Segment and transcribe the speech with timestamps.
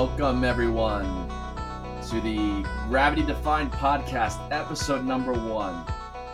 [0.00, 1.28] Welcome, everyone,
[2.08, 5.84] to the Gravity Defined podcast, episode number one.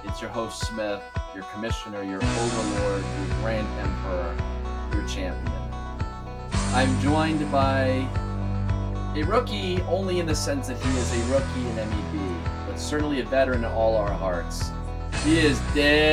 [0.04, 1.02] It's your host, Smith,
[1.34, 4.36] your commissioner, your overlord, your grand emperor,
[4.92, 5.52] your champion.
[6.74, 8.08] I'm joined by
[9.16, 13.18] a rookie only in the sense that he is a rookie in MEB, but certainly
[13.18, 14.70] a veteran in all our hearts.
[15.24, 16.06] He is Dave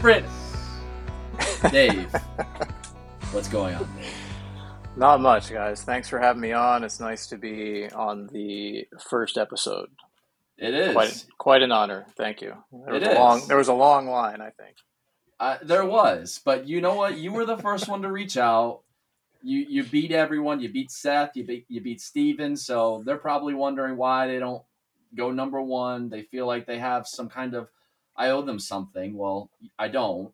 [0.00, 0.30] Fritz.
[1.70, 2.10] Dave,
[3.32, 3.88] what's going on?
[4.96, 5.82] Not much, guys.
[5.82, 6.84] Thanks for having me on.
[6.84, 9.88] It's nice to be on the first episode.
[10.58, 12.06] It is Quite, quite an honor.
[12.16, 12.54] Thank you.
[12.70, 13.42] There was It a long.
[13.48, 14.76] There was a long line, I think.
[15.40, 17.16] Uh, there was, but you know what?
[17.16, 18.82] You were the first one to reach out.
[19.42, 20.60] You you beat everyone.
[20.60, 21.30] You beat Seth.
[21.34, 22.54] You beat you beat Steven.
[22.56, 24.62] So they're probably wondering why they don't
[25.16, 26.10] go number one.
[26.10, 27.68] They feel like they have some kind of
[28.14, 29.16] I owe them something.
[29.16, 30.32] Well, I don't.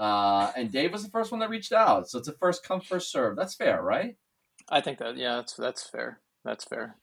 [0.00, 2.80] Uh, and Dave was the first one that reached out, so it's a first come
[2.80, 3.36] first serve.
[3.36, 4.16] That's fair, right?
[4.66, 6.20] I think that yeah, that's that's fair.
[6.42, 6.96] That's fair.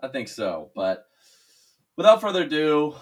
[0.00, 0.70] I think so.
[0.76, 1.06] But
[1.96, 2.94] without further ado,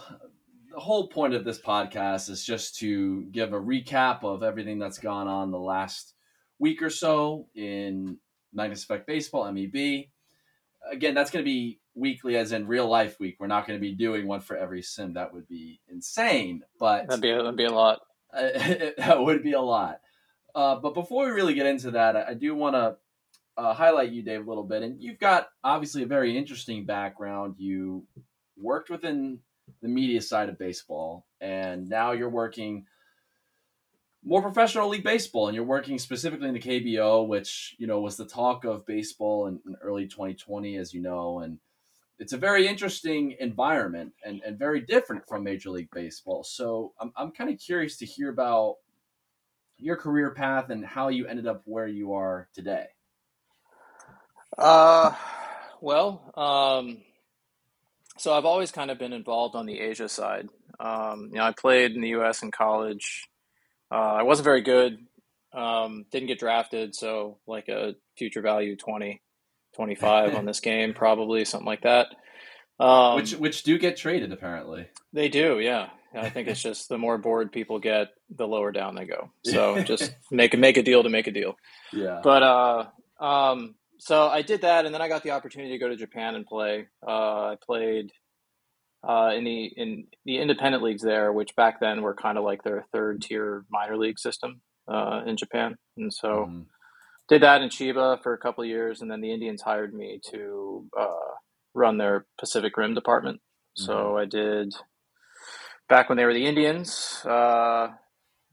[0.72, 4.98] the whole point of this podcast is just to give a recap of everything that's
[4.98, 6.14] gone on the last
[6.58, 8.16] week or so in
[8.54, 10.06] Magnus Effect Baseball, MEB.
[10.90, 13.36] Again, that's going to be weekly, as in real life week.
[13.38, 15.12] We're not going to be doing one for every sim.
[15.12, 16.62] That would be insane.
[16.80, 18.00] But That'd be that'd be a lot.
[18.98, 20.00] that would be a lot.
[20.54, 22.96] Uh, but before we really get into that, I, I do want to
[23.56, 24.82] uh, highlight you, Dave, a little bit.
[24.82, 27.56] And you've got obviously a very interesting background.
[27.58, 28.06] You
[28.56, 29.40] worked within
[29.82, 32.86] the media side of baseball, and now you're working
[34.24, 38.16] more professional league baseball, and you're working specifically in the KBO, which you know was
[38.16, 41.58] the talk of baseball in, in early 2020, as you know, and
[42.18, 46.44] it's a very interesting environment and, and very different from Major League Baseball.
[46.44, 48.76] So I'm, I'm kind of curious to hear about
[49.78, 52.86] your career path and how you ended up where you are today.
[54.56, 55.12] Uh,
[55.80, 56.98] well, um,
[58.16, 60.48] so I've always kind of been involved on the Asia side.
[60.78, 62.42] Um, you know, I played in the U.S.
[62.42, 63.28] in college.
[63.90, 64.98] Uh, I wasn't very good.
[65.52, 69.20] Um, didn't get drafted, so like a future value 20,
[69.74, 72.08] 25 on this game, probably something like that.
[72.80, 74.88] Um, which which do get traded apparently.
[75.12, 75.90] They do, yeah.
[76.16, 79.30] I think it's just the more bored people get, the lower down they go.
[79.44, 81.56] So just make a make a deal to make a deal.
[81.92, 82.20] Yeah.
[82.22, 82.86] But uh,
[83.24, 86.34] um, so I did that, and then I got the opportunity to go to Japan
[86.36, 86.86] and play.
[87.06, 87.10] Uh,
[87.50, 88.12] I played
[89.06, 92.62] uh, in the in the independent leagues there, which back then were kind of like
[92.62, 96.66] their third tier minor league system uh, in Japan, and so Mhm.
[97.28, 100.20] Did that in Chiba for a couple of years, and then the Indians hired me
[100.30, 101.32] to uh,
[101.74, 103.40] run their Pacific Rim department.
[103.76, 104.72] So I did
[105.88, 107.24] back when they were the Indians.
[107.24, 107.88] Uh,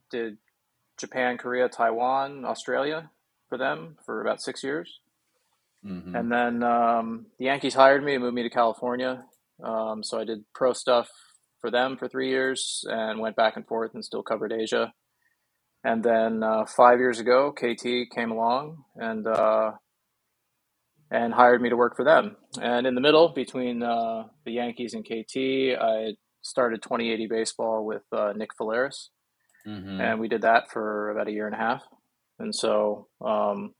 [0.09, 0.37] did
[0.97, 3.11] Japan, Korea, Taiwan, Australia
[3.49, 4.99] for them for about six years,
[5.85, 6.17] Mhm.
[6.17, 9.25] and then um, the Yankees hired me and moved me to California.
[9.63, 11.09] Um, so I did pro stuff
[11.59, 14.93] for them for three years and went back and forth and still covered Asia.
[15.83, 19.71] And then uh, five years ago, KT came along and uh,
[21.09, 22.37] and hired me to work for them.
[22.61, 28.03] And in the middle between uh, the Yankees and KT, I started 2080 baseball with
[28.11, 29.09] uh, Nick Faleris,
[29.67, 29.99] Mhm.
[30.01, 31.83] and we did that for about a year and a half.
[32.39, 33.73] And so, um,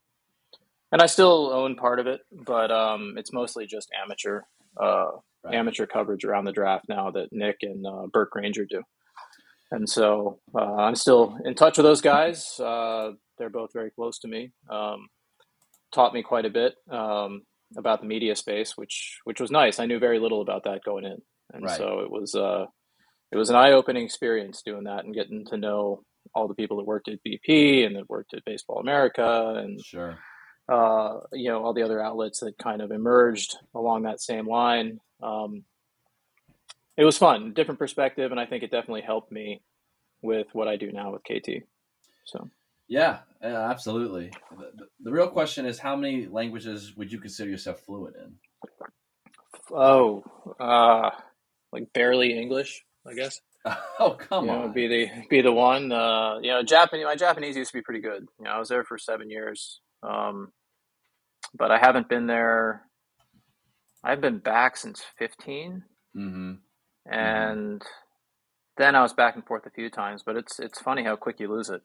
[0.92, 4.42] and I still own part of it, but um, it's mostly just amateur
[4.82, 5.12] uh,
[5.44, 5.56] Right.
[5.56, 8.84] amateur coverage around the draft now that Nick and uh, Burke Granger do.
[9.72, 12.60] And so uh, I'm still in touch with those guys.
[12.60, 14.52] Uh, they're both very close to me.
[14.70, 15.08] Um,
[15.94, 17.42] taught me quite a bit um,
[17.78, 19.80] about the media space, which which was nice.
[19.80, 21.18] I knew very little about that going in,
[21.54, 21.78] and Right.
[21.78, 22.66] so it was uh,
[23.32, 26.04] it was an eye opening experience doing that and getting to know
[26.36, 30.20] all the people that worked at BP and that worked at Baseball America and Sure.
[30.70, 35.00] uh, you know all the other outlets that kind of emerged along that same line.
[35.24, 35.64] Um,
[36.98, 39.62] it was fun, different perspective, and I think it definitely helped me
[40.22, 41.64] with what I do now with KT.
[42.26, 42.50] So
[42.88, 44.32] Yeah, yeah, absolutely.
[44.52, 48.36] The, the, the real question is how many languages would you consider yourself fluent in?
[49.74, 50.24] Oh,
[50.60, 51.12] uh,
[51.72, 53.40] like barely English, I guess.
[54.00, 54.74] oh, come you know, on.
[54.74, 55.92] be the be the one.
[55.92, 57.06] Uh, you know, Japanese.
[57.06, 58.28] My Japanese used to be pretty good.
[58.40, 60.52] You know, I was there for seven years, um,
[61.58, 62.84] but I haven't been there.
[64.04, 65.84] I've been back since fifteen,
[66.14, 66.54] hmm
[67.06, 67.82] and
[68.78, 70.24] then I was back and forth a few times.
[70.26, 71.82] But it's it's funny how quick you lose it.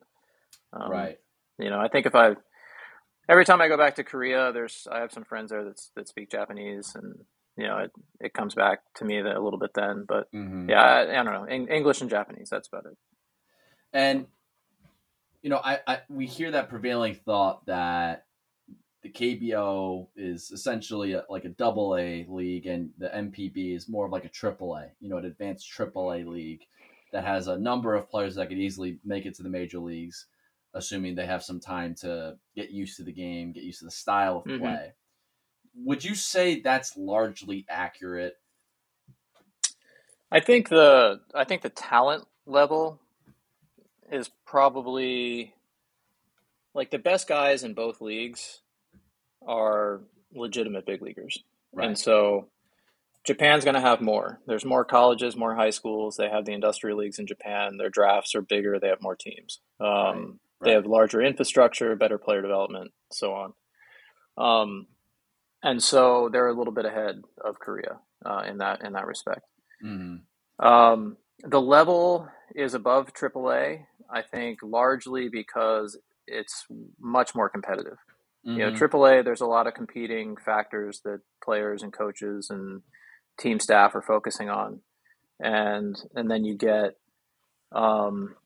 [0.72, 1.18] Um, right.
[1.58, 2.36] You know, I think if I
[3.28, 6.08] every time I go back to Korea, there's I have some friends there that that
[6.08, 7.24] speak Japanese, and
[7.56, 7.90] you know, it,
[8.20, 10.04] it comes back to me that a little bit then.
[10.06, 12.48] But hmm yeah, I, I don't know, Eng- English and Japanese.
[12.50, 12.96] That's about it.
[13.92, 14.26] And
[15.42, 18.25] you know, I, I we hear that prevailing thought that
[19.12, 24.06] the KBO is essentially a, like a double A league, and the NPB is more
[24.06, 26.66] of like a triple A, you know, an advanced triple A league
[27.12, 30.26] that has a number of players that could easily make it to the major leagues,
[30.74, 33.90] assuming they have some time to get used to the game, get used to the
[33.90, 34.60] style of Mhm.
[34.60, 34.92] play.
[35.76, 38.40] Would you say that's largely accurate?
[40.32, 43.00] I think the I think the talent level
[44.10, 45.54] is probably
[46.74, 48.62] like the best guys in both leagues
[49.46, 50.00] are
[50.34, 51.42] legitimate big leaguers.
[51.72, 51.88] Right.
[51.88, 52.48] And so
[53.24, 54.40] Japan's going to have more.
[54.46, 56.16] There's more colleges, more high schools.
[56.16, 57.76] They have the industrial leagues in Japan.
[57.76, 58.78] Their drafts are bigger.
[58.78, 59.60] They have more teams.
[59.80, 63.52] Um, Right, They have larger infrastructure, better player development, so on.
[64.38, 64.86] Um,
[65.62, 69.42] and so they're a little bit ahead of Korea uh, in that in that respect.
[69.84, 70.22] Mhm.
[70.58, 76.66] Um, the level is above AAA, I think, largely because it's
[76.98, 77.98] much more competitive.
[78.48, 78.70] You know.
[78.70, 82.82] AAA, there's a lot of competing factors that players and coaches and
[83.38, 84.80] team staff are focusing on,
[85.40, 86.96] and and then you get,
[87.72, 88.36] um,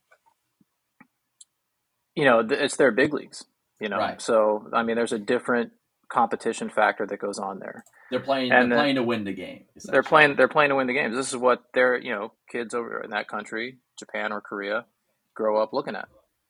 [2.15, 3.45] you know, it's their big leagues.
[3.79, 4.21] You know, Right.
[4.21, 5.73] so I mean, there's a different
[6.09, 7.85] competition factor that goes on there.
[8.11, 8.51] They're playing.
[8.53, 9.65] and they're playing to win the game.
[9.85, 10.37] They're playing.
[10.37, 11.15] They're playing to win the games.
[11.15, 14.87] This is what their you know kids over in that country, Japan or Korea,
[15.35, 16.09] grow up looking at.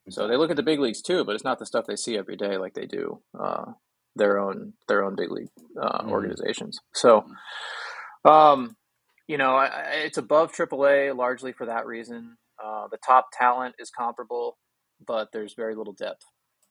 [0.09, 2.17] So they look at the big leagues too, but it's not the stuff they see
[2.17, 3.65] every day like they do uh,
[4.15, 5.49] their own their own big league
[5.81, 6.11] uh, Mhm.
[6.11, 6.79] organizations.
[6.93, 7.25] So,
[8.25, 8.75] um,
[9.27, 12.37] you know, I, I- it's above AAA largely for that reason.
[12.63, 14.57] Uh, the top talent is comparable,
[15.05, 16.23] but there's very little depth.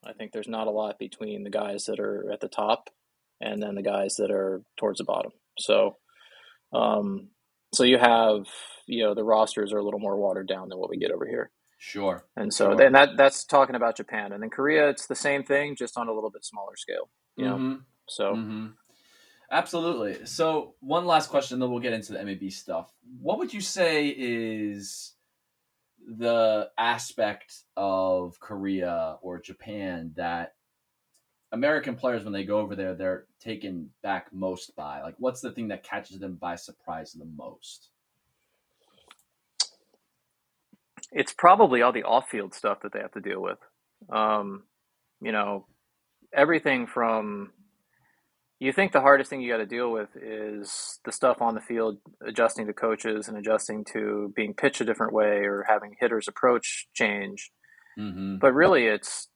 [0.05, 2.91] I think there's not a lot between the guys that are at the top
[3.41, 5.33] and then the guys that are towards the bottom.
[5.59, 5.97] So,
[6.73, 7.31] um,
[7.75, 8.47] so you have
[8.87, 11.27] you know the rosters are a little more watered down than what we get over
[11.27, 11.51] here.
[11.83, 12.27] Sure.
[12.37, 12.77] And so Sure.
[12.77, 16.09] then that that's talking about Japan, and then Korea, it's the same thing, just on
[16.09, 17.09] a little bit smaller scale.
[17.37, 17.85] You know, Mhm.
[18.07, 18.77] so Mhm.
[19.51, 20.27] Absolutely.
[20.27, 22.93] So one last question, then we'll get into the MAB stuff.
[23.19, 25.15] What would you say is
[26.07, 30.55] the aspect of Korea or Japan that
[31.51, 35.03] American players, when they go over there, they're taken back most by?
[35.03, 37.89] Like, what's the thing that catches them by surprise the most?
[41.13, 43.59] It's probably all the off-field stuff that they have to deal with.
[44.13, 44.65] Um,
[45.21, 45.67] you know,
[46.35, 47.53] everything from
[48.61, 51.63] you think the hardest thing you got to deal with is the stuff on the
[51.63, 51.97] field,
[52.27, 56.87] adjusting to coaches and adjusting to being pitched a different way or having hitters approach
[56.95, 57.51] change.
[57.99, 58.37] Mm-hmm.
[58.39, 59.29] But really, it's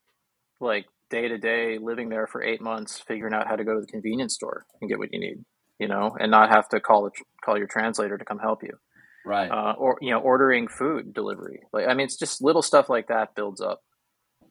[0.61, 3.81] like day to day living there for eight months, figuring out how to go to
[3.81, 5.43] the convenience store and get what you need,
[5.79, 7.09] you know, and not have to call a,
[7.43, 8.77] call your translator to come help you,
[9.25, 9.49] Right.
[9.49, 11.61] uh, or you know, ordering food delivery.
[11.73, 13.81] Like, I mean, it's just little stuff like that builds up.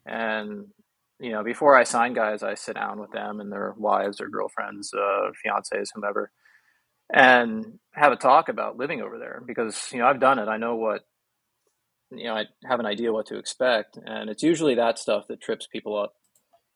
[0.07, 0.67] And
[1.21, 4.29] you know, before I sign guys, I sit down with them and their wives or
[4.29, 6.31] girlfriends, uh, fiancés, whomever,
[7.13, 10.49] and have a talk about living over there because you know I've done it.
[10.49, 11.03] I know what
[12.11, 12.35] you know.
[12.35, 15.97] I have an idea what to expect, and it's usually that stuff that trips people
[15.99, 16.15] up,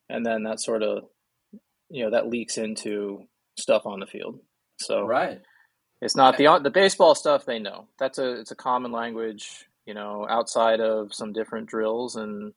[0.09, 1.05] and then that sort of
[1.91, 3.25] you know that leaks into
[3.59, 4.39] stuff on the field.
[4.81, 5.41] So right.
[6.01, 7.87] It's not the the baseball stuff they know.
[7.99, 12.53] That's a it's a common language, you know, outside of some different drills and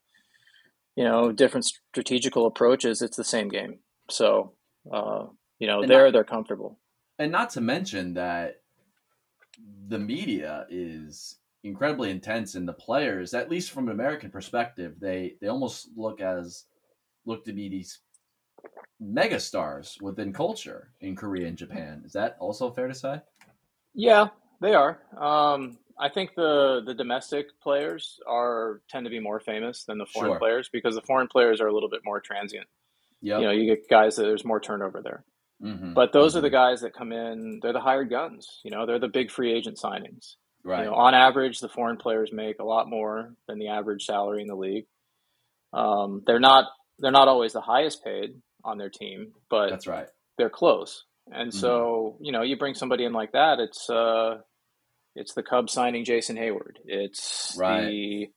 [0.96, 3.02] you know different strategical approaches.
[3.02, 3.80] It's the same game.
[4.10, 4.54] So
[4.92, 5.26] uh,
[5.60, 6.78] you know, And there not- they're comfortable.
[7.20, 8.62] and not to mention that
[9.88, 15.36] the media is incredibly intense and the players at least from an american perspective they
[15.40, 16.64] they almost look as
[17.28, 18.00] look to be these
[19.00, 23.20] mega stars within culture in korea and japan is that also fair to say
[23.94, 24.28] Yeah,
[24.62, 25.00] they are.
[25.18, 30.06] Um, I think the the domestic players are tend to be more famous than the
[30.06, 30.40] foreign Sure.
[30.40, 32.68] players because the foreign players are a little bit more transient.
[33.22, 35.24] yep You know, you get guys that there's more turnover there.
[35.62, 35.94] Mhm.
[35.94, 37.60] But those are the guys that come in.
[37.62, 38.62] They're the hired guns.
[38.64, 40.36] You know, they're the big free agent signings.
[40.64, 44.06] right You know, on average, the foreign players make a lot more than the average
[44.06, 44.88] salary in the league.
[45.74, 46.66] Um, they're not
[47.00, 51.06] they're not always the highest paid on their team, but that's right they're close.
[51.32, 51.60] And Mm-hmm.
[51.60, 54.38] so, you know, you bring somebody in like that, it's uh
[55.16, 56.78] it's the Cubs signing Jason Heyward.
[56.86, 57.86] It's Right.
[57.88, 58.30] the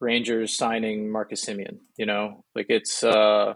[0.00, 2.44] Rangers signing Marcus Semien, you know?
[2.54, 3.54] Like it's uh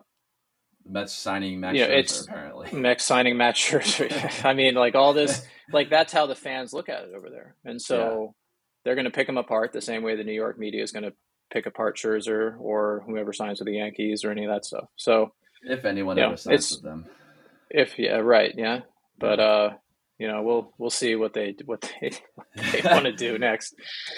[0.84, 4.44] the mets signing max Yeah, Scherzer, it's- apparently Mex signing Matt Scherzer.
[4.44, 7.54] I mean, like all this, like that's how the fans look at it over there.
[7.64, 8.34] And so
[8.84, 11.04] they're going to pick them apart the same way the New York media is going
[11.04, 11.12] to
[11.50, 14.84] pick apart Scherzer or whoever signs with the Yankees or any of that stuff.
[14.96, 15.32] So
[15.64, 17.06] if anyone ever signs it's- with them
[17.74, 18.54] if, yeah, right.
[18.56, 18.80] Yeah.
[19.18, 19.70] But, uh,
[20.18, 22.12] you know, we'll we'll see what they what they,
[22.72, 23.74] they want to do next.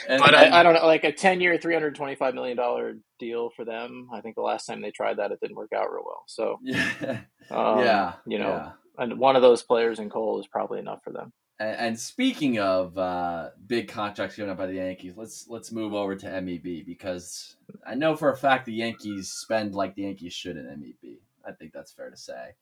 [0.08, 2.56] And, But I, I don't know, like a ten year, three hundred twenty five million
[2.56, 4.08] dollar deal for them.
[4.12, 6.24] I think the last time they tried that, it didn't work out real well.
[6.26, 8.72] So yeah, um, yeah, you know, yeah.
[8.98, 11.32] and one of those players in Cole is probably enough for them.
[11.58, 15.94] And, and speaking of uh, big contracts given up by the Yankees, let's let's move
[15.94, 20.34] over to MEB because I know for a fact the Yankees spend like the Yankees
[20.34, 21.20] should in MEB.
[21.46, 22.54] I think that's fair to say.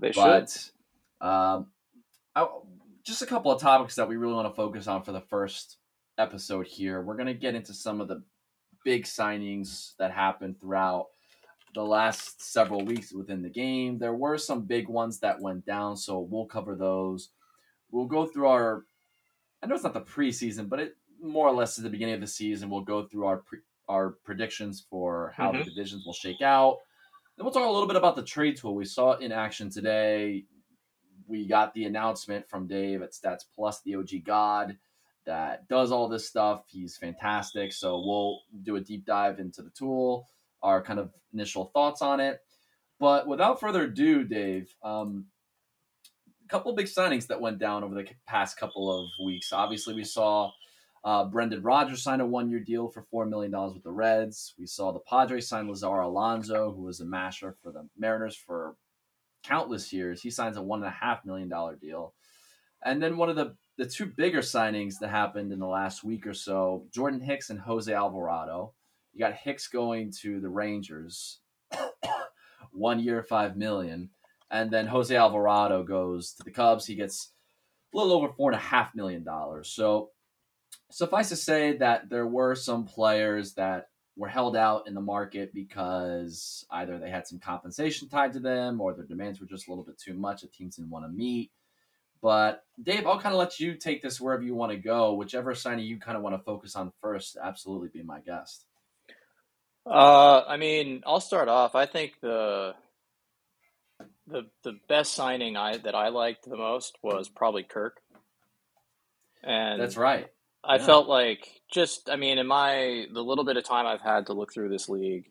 [0.00, 0.22] They should.
[1.20, 1.68] um,
[2.34, 2.46] I,
[3.04, 5.78] just a couple of topics that we really want to focus on for the first
[6.18, 7.00] episode here.
[7.02, 8.22] We're going to get into some of the
[8.84, 11.06] big signings that happened throughout
[11.74, 13.98] the last several weeks within the game.
[13.98, 17.30] There were some big ones that went down, so we'll cover those.
[17.90, 18.84] We'll go through our.
[19.62, 22.20] I know it's not the preseason, but it more or less is the beginning of
[22.20, 22.68] the season.
[22.70, 25.64] We'll go through our pre, our predictions for how the Mhm.
[25.64, 26.78] divisions will shake out.
[27.36, 28.74] Then we'll talk a little bit about the trade tool.
[28.74, 30.44] We saw it in action today.
[31.26, 34.78] We got the announcement from Dave at Stats Plus, the OG God,
[35.26, 36.62] that does all this stuff.
[36.68, 37.72] He's fantastic.
[37.72, 40.26] So we'll do a deep dive into the tool,
[40.62, 42.40] our kind of initial thoughts on it.
[42.98, 45.26] But without further ado, Dave, um,
[46.44, 49.52] a couple big signings that went down over the past couple of weeks.
[49.52, 50.50] Obviously, we saw
[51.06, 54.54] uh, Brendan Rodgers signed a one-year deal for four million dollars with the Reds.
[54.58, 58.74] We saw the Padres sign Lazar Alonso, who was a masher for the Mariners for
[59.44, 60.20] countless years.
[60.20, 62.12] He signs a one and a half million dollar deal.
[62.84, 66.26] And then one of the the two bigger signings that happened in the last week
[66.26, 68.72] or so, Jordan Hicks and Jose Alvarado.
[69.12, 71.38] You got Hicks going to the Rangers,
[72.72, 74.10] one year, five million,
[74.50, 76.84] and then Jose Alvarado goes to the Cubs.
[76.84, 77.30] He gets
[77.94, 79.68] a little over four and a half million dollars.
[79.68, 80.10] So
[80.90, 85.52] suffice to say that there were some players that were held out in the market
[85.52, 89.70] because either they had some compensation tied to them or their demands were just a
[89.70, 91.50] little bit too much that teams didn't want to meet.
[92.22, 95.12] But Dave, I'll kind of let you take this wherever you want to go.
[95.14, 98.64] Whichever signing you kind of want to focus on first, absolutely be my guest.
[99.84, 101.74] Uh, I mean, I'll start off.
[101.74, 102.74] I think the
[104.26, 108.00] the the best signing I that I liked the most was probably Kirk.
[109.44, 110.28] And That's right.
[110.68, 110.78] I Yeah.
[110.78, 114.34] felt like just I mean in my the little bit of time I've had to
[114.34, 115.26] look through this league,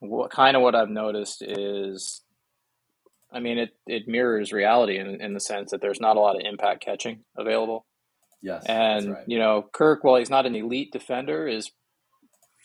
[0.00, 2.22] what kind of what I've noticed is
[3.32, 6.36] I mean it it mirrors reality in in the sense that there's not a lot
[6.36, 7.86] of impact catching available.
[8.42, 9.26] Yes, And right.
[9.26, 11.72] you know, Kirk, while he's not an elite defender, is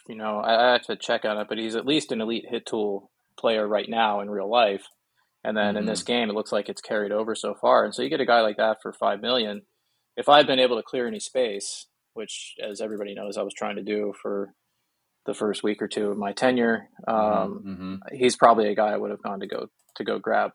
[0.07, 2.45] you know I, I have to check on it, but he's at least an elite
[2.49, 4.85] hit tool player right now in real life.
[5.43, 5.87] And then in Mm-hmm.
[5.87, 7.85] this game, it looks like it's carried over so far.
[7.85, 9.63] And so you get a guy like that for five million.
[10.17, 11.87] If I've been able to clear any space,
[12.19, 14.53] which, as everybody knows, I was trying to do for
[15.25, 18.97] the first week or two of my tenure, um, hmm he's probably a guy I
[18.97, 20.51] would have gone to go to go grab.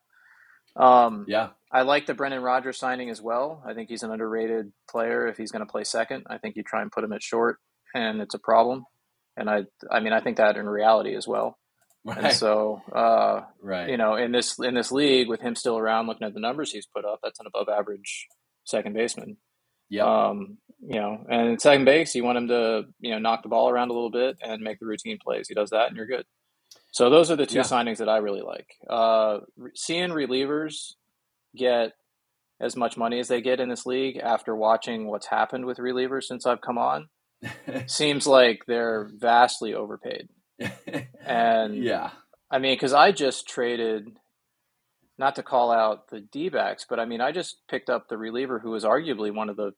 [0.76, 3.62] Um, Yeah, I like the Brendan Rodgers signing as well.
[3.66, 5.26] I think he's an underrated player.
[5.26, 7.58] If he's going to play second, I think you try and put him at short,
[7.94, 8.84] and it's a problem.
[9.36, 11.58] And I, I mean, I think that in reality as well.
[12.06, 13.88] And right, so, uh, right.
[13.88, 16.70] you know, in this in this league with him still around, looking at the numbers
[16.70, 18.26] he's put up, that's an above average
[18.64, 19.38] second baseman.
[19.90, 20.06] Yep.
[20.06, 23.48] Um, you know, and in second base, you want him to you know knock the
[23.48, 25.48] ball around a little bit and make the routine plays.
[25.48, 26.24] He does that, and you're good.
[26.92, 27.62] So those are the two Yeah.
[27.62, 28.68] signings that I really like.
[28.88, 29.40] Uh,
[29.74, 30.92] seeing relievers
[31.56, 31.92] get
[32.60, 36.24] as much money as they get in this league after watching what's happened with relievers
[36.24, 37.08] since I've come on
[37.86, 40.28] seems like they're vastly overpaid.
[41.26, 42.10] And yeah,
[42.50, 44.08] I mean, because I just traded,
[45.18, 48.18] not to call out the D backs, but I mean, I just picked up the
[48.18, 49.72] reliever who was arguably one of the,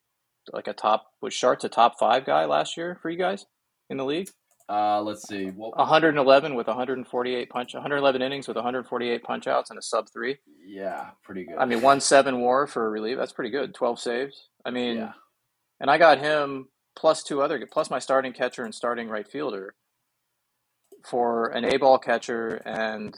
[0.53, 3.47] like a top, was Sharts a top five guy last year for you guys
[3.91, 4.29] in the league?
[4.69, 5.53] uh, let's see.
[5.55, 10.39] Well, 111 with 148 punch, 111 innings with 148 punch outs and a sub three.
[10.67, 11.57] yeah, pretty good.
[11.57, 13.21] I mean, one seven war for a reliever.
[13.21, 13.75] That's pretty good.
[13.75, 14.49] 12 saves.
[14.65, 15.13] I mean, yeah,
[15.81, 19.75] and I got him plus two other, plus my starting catcher and starting right fielder
[21.05, 23.17] for an A ball catcher and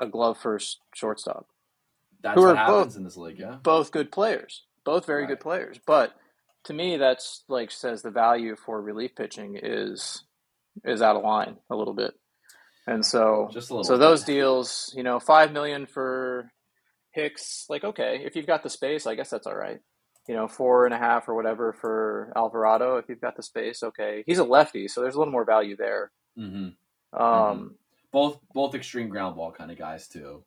[0.00, 1.48] a glove first shortstop.
[2.24, 3.38] That's who what happens both- in this league.
[3.38, 5.28] Yeah, Both good players, both very Right.
[5.28, 5.78] good players.
[5.86, 6.12] But
[6.64, 10.24] to me, that's like says the value for relief pitching is
[10.84, 12.14] is out of line a little bit.
[12.86, 13.84] And so, just a little.
[13.84, 14.00] so bit.
[14.00, 16.50] those deals, you know, five million for
[17.12, 19.80] Hicks, like okay, if you've got the space, I guess that's all right.
[20.26, 23.82] You know, four and a half or whatever for Alvarado, if you've got the space,
[23.84, 24.24] okay.
[24.26, 26.10] He's a lefty, so there's a little more value there.
[26.36, 26.68] hmm
[27.12, 27.76] Um,
[28.10, 30.42] both both extreme ground ball kind of guys too.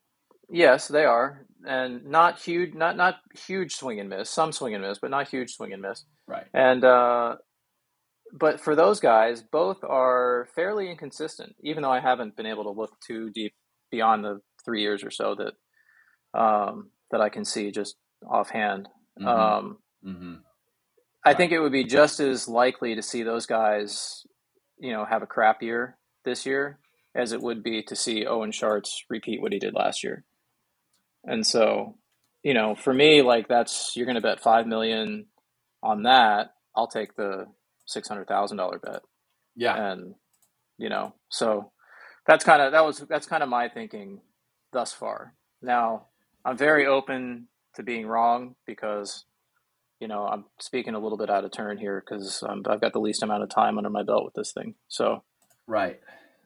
[0.50, 3.16] Yes, they are, and not huge, not not
[3.48, 4.30] huge swing and miss.
[4.30, 6.06] Some swing and miss, but not huge swing and miss.
[6.28, 6.46] Right.
[6.54, 7.36] And uh,
[8.34, 11.56] but for those guys, both are fairly inconsistent.
[11.64, 13.54] Even though I haven't been able to look too deep
[13.92, 17.96] beyond the three years or so that um, that I can see just
[18.30, 18.88] offhand.
[19.20, 19.28] Mm-hmm.
[19.28, 20.34] Um, mm-hmm.
[21.26, 24.26] I think it would be just as likely to see those guys,
[24.80, 26.80] you know, have a crap year this year
[27.16, 30.24] as it would be to see Owen Sharts repeat what he did last year.
[31.28, 31.96] And so,
[32.42, 35.26] you know, for me, like that's you're going to bet five million
[35.84, 36.54] on that.
[36.76, 37.48] I'll take the
[37.86, 39.02] six hundred thousand dollar bet.
[39.56, 40.16] Yeah, and
[40.78, 41.72] you know, so
[42.26, 44.22] that's kind of that was that's kind of my thinking
[44.72, 45.34] thus far.
[45.62, 46.08] Now,
[46.46, 49.26] I'm very open to being wrong because
[50.00, 52.94] you know I'm speaking a little bit out of turn here because um, I've got
[52.94, 54.76] the least amount of time under my belt with this thing.
[54.88, 55.24] So,
[55.66, 56.00] right,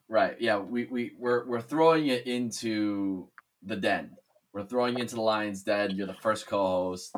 [0.09, 3.27] right, yeah, we we we're we're throwing it into
[3.61, 4.17] the den.
[4.53, 5.91] We're throwing you into the Lions den.
[5.91, 7.15] You're the first co-host.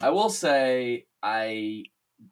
[0.00, 1.84] I will say I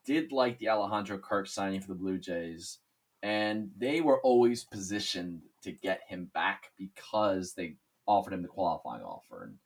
[0.04, 2.78] did like the Alejandro Kirk signing for the Blue Jays,
[3.22, 7.74] and they were always positioned to get him back because they
[8.06, 9.44] offered him the qualifying offer.
[9.44, 9.58] And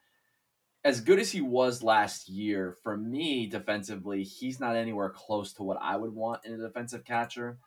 [0.85, 5.65] as good as he was last year, for me defensively, he's not anywhere close to
[5.65, 7.59] what I would want in a defensive catcher.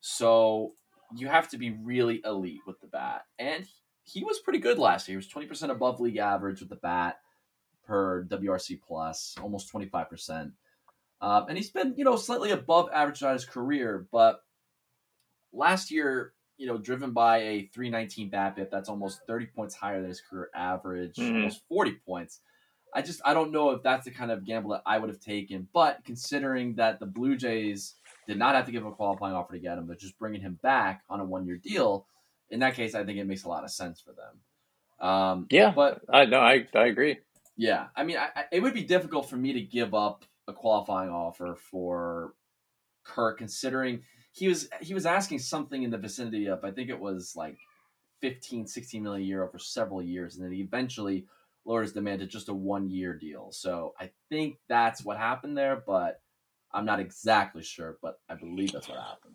[0.00, 0.74] So
[1.16, 3.22] you have to be really elite with the bat.
[3.38, 3.66] And
[4.08, 5.18] he was pretty good last year.
[5.20, 7.18] He was 20% above league average with the bat
[7.86, 10.52] per WRC plus, almost 25%.
[11.20, 14.42] Um, and he's been, you know, slightly above average on his career, but
[15.52, 20.08] last year, you know, driven by a 319 BABIP, that's almost 30 points higher than
[20.08, 21.36] his career average, mm-hmm.
[21.36, 22.40] almost 40 points.
[22.94, 25.20] I just I don't know if that's the kind of gamble that I would have
[25.20, 25.68] taken.
[25.72, 27.94] But considering that the Blue Jays
[28.26, 30.40] did not have to give him a qualifying offer to get him, but just bringing
[30.40, 32.06] him back on a one year deal,
[32.50, 35.08] in that case, I think it makes a lot of sense for them.
[35.08, 37.18] Um, yeah, but I no, I I agree.
[37.56, 40.52] Yeah, I mean, I, I, it would be difficult for me to give up a
[40.52, 42.34] qualifying offer for
[43.04, 44.02] Kirk, considering
[44.32, 47.58] he was he was asking something in the vicinity of I think it was like
[48.20, 51.26] 15, 16 million year over several years, and then he eventually
[51.64, 53.48] lowered his demand to just a one year deal.
[53.52, 56.20] So I think that's what happened there, but
[56.72, 59.34] I'm not exactly sure, but I believe that's what happened.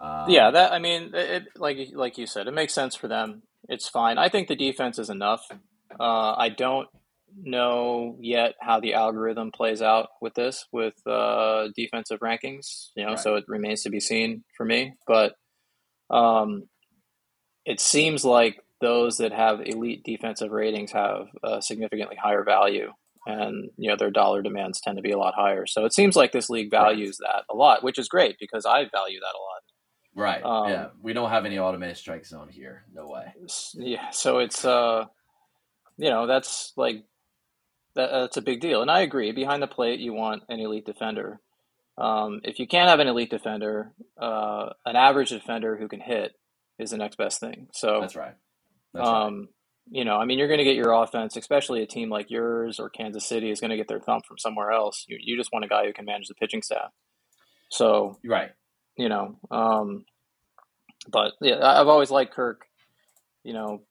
[0.00, 3.42] Um, yeah, that I mean, it, like like you said, it makes sense for them.
[3.68, 4.18] It's fine.
[4.18, 5.42] I think the defense is enough.
[5.98, 6.88] Uh, I don't
[7.38, 12.90] know yet how the algorithm plays out with this with uh, defensive rankings.
[12.96, 13.18] You know, right.
[13.18, 14.94] so it remains to be seen for me.
[15.06, 15.34] But
[16.10, 16.68] um,
[17.64, 22.92] it seems like those that have elite defensive ratings have a significantly higher value,
[23.26, 25.66] and you know their dollar demands tend to be a lot higher.
[25.66, 27.32] So it seems like this league values right.
[27.32, 29.62] that a lot, which is great because I value that a lot.
[30.16, 30.42] Right.
[30.42, 30.86] Um, yeah.
[31.02, 32.84] We don't have any automated strike zone here.
[32.92, 33.34] No way.
[33.74, 34.10] Yeah.
[34.10, 35.04] So it's uh,
[35.98, 37.04] you know, that's like
[37.94, 38.82] that, that's a big deal.
[38.82, 39.32] And I agree.
[39.32, 41.40] Behind the plate, you want an elite defender.
[41.98, 46.32] Um, if you can't have an elite defender, uh, an average defender who can hit
[46.78, 47.68] is the next best thing.
[47.72, 48.34] So that's right.
[48.92, 49.48] That's um, right.
[49.88, 52.80] You know, I mean, you're going to get your offense, especially a team like yours
[52.80, 55.04] or Kansas City is going to get their thump from somewhere else.
[55.06, 56.90] You, you just want a guy who can manage the pitching staff.
[57.70, 58.50] So right,
[58.96, 60.04] you know, um,
[61.08, 62.62] but yeah, I've always liked Kirk.
[63.44, 63.82] You know,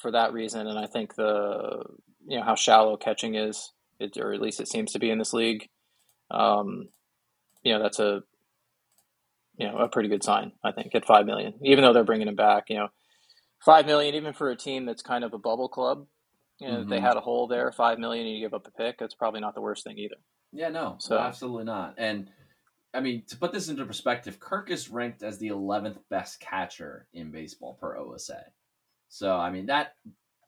[0.00, 1.84] for that reason, and I think the
[2.26, 5.18] you know how shallow catching is, it, or at least it seems to be in
[5.18, 5.68] this league.
[6.30, 6.88] Um,
[7.62, 8.22] you know, that's a
[9.56, 10.52] you know a pretty good sign.
[10.64, 12.64] I think at five million, even though they're bringing him back.
[12.68, 12.88] You know,
[13.64, 16.06] five million even for a team that's kind of a bubble club.
[16.58, 16.90] You know, mm-hmm.
[16.90, 18.98] they had a hole there, five million, and you give up a pick.
[18.98, 20.16] That's probably not the worst thing either.
[20.52, 21.96] Yeah, no, so absolutely not.
[21.98, 22.30] And
[22.96, 27.06] I mean, to put this into perspective, Kirk is ranked as the 11th best catcher
[27.12, 28.42] in baseball per OSA.
[29.08, 29.94] So I mean that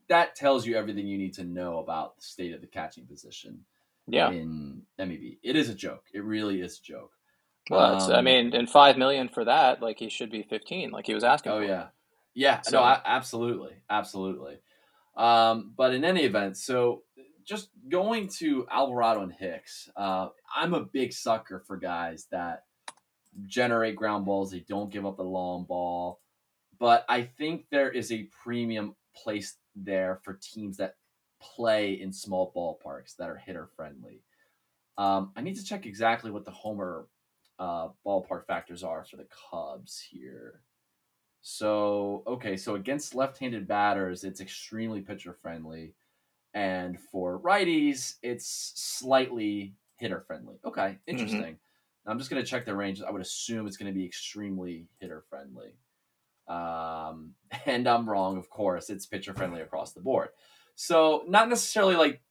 [0.09, 3.65] that tells you everything you need to know about the state of the catching position.
[4.07, 4.31] Yeah.
[4.31, 6.05] In MEB, it is a joke.
[6.15, 7.13] It really is a joke.
[7.71, 11.07] Well, um, I mean, and five million for that, like he should be fifteen, like
[11.07, 11.53] he was asking.
[11.53, 11.67] Oh for.
[11.67, 11.87] yeah,
[12.35, 12.63] yeah.
[12.63, 14.59] So, no, I, absolutely, absolutely.
[15.15, 17.03] Um, but in any event, so
[17.49, 22.65] just going to Alvarado and Hicks, uh, I'm a big sucker for guys that
[23.47, 24.51] generate ground balls.
[24.51, 26.21] They don't give up the long ball,
[26.79, 30.97] but I think there is a premium placed there for teams that
[31.41, 34.23] play in small ballparks that are hitter friendly.
[34.99, 37.07] Um, I need to check exactly what the homer
[37.59, 40.61] uh, ballpark factors are for the Cubs here.
[41.41, 45.95] So, okay, so against left handed batters, it's extremely pitcher friendly.
[46.55, 50.57] And for righties, it's slightly hitter friendly.
[50.65, 51.11] Okay, mm-hmm.
[51.11, 51.41] interesting.
[51.43, 52.11] Mm-hmm.
[52.11, 53.03] I'm just going to check the range.
[53.03, 55.75] I would assume it's going to be extremely hitter friendly.
[56.49, 57.35] Um,
[57.67, 58.91] and I'm wrong, of course.
[58.91, 60.29] It's pitcher friendly across the board.
[60.75, 62.23] So not necessarily like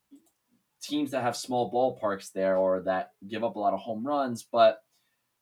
[0.82, 4.44] teams that have small ballparks there or that give up a lot of home runs,
[4.44, 4.82] but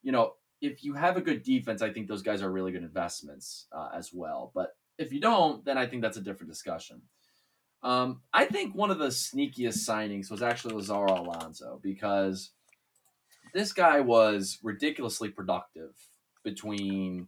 [0.01, 2.83] you know, if you have a good defense, I think those guys are really good
[2.83, 4.51] investments uh, as well.
[4.55, 7.01] But if you don't, then I think that's a different discussion.
[7.85, 12.49] Um, I think one of the sneakiest signings was actually Lazaro Alonso because
[13.53, 15.91] this guy was ridiculously productive
[16.43, 17.27] between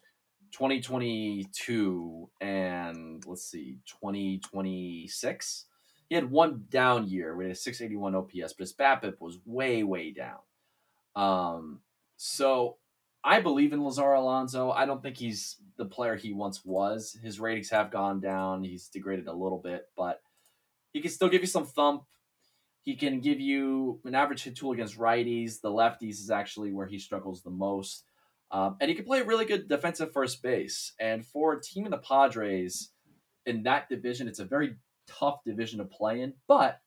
[0.54, 5.66] 2022 and let's see 2026
[6.10, 10.12] he had one down year with a 681 ops but his BABIP was way way
[10.12, 10.40] down
[11.16, 11.82] um,
[12.16, 12.78] so
[13.24, 14.72] I believe in Lazaro Alonso.
[14.72, 17.18] I don't think he's the player he once was.
[17.22, 18.64] His ratings have gone down.
[18.64, 20.22] He's degraded a little bit, but
[20.98, 22.04] he can still give you some thump.
[22.82, 25.62] He can give you an average hit tool against righties.
[25.62, 28.04] The lefties is actually where he struggles the most.
[28.50, 30.94] Um, and he can play really good defensive first base.
[31.00, 32.90] And for a team in the Padres
[33.46, 36.34] in that division, it's a very tough division to play in.
[36.48, 36.80] But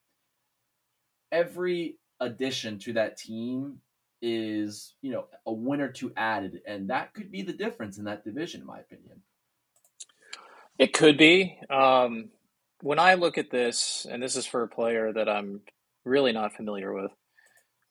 [1.31, 3.79] every addition to that team
[4.21, 6.63] is, you know, a win or two added.
[6.67, 9.23] And that could be the difference in that division, in my opinion.
[10.81, 11.61] It could be.
[11.71, 12.31] Um,
[12.83, 15.61] when I look at this, and this is for a player that I'm
[16.05, 17.11] really not familiar with,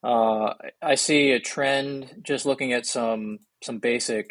[0.02, 4.30] uh, I see a trend just looking at some some basic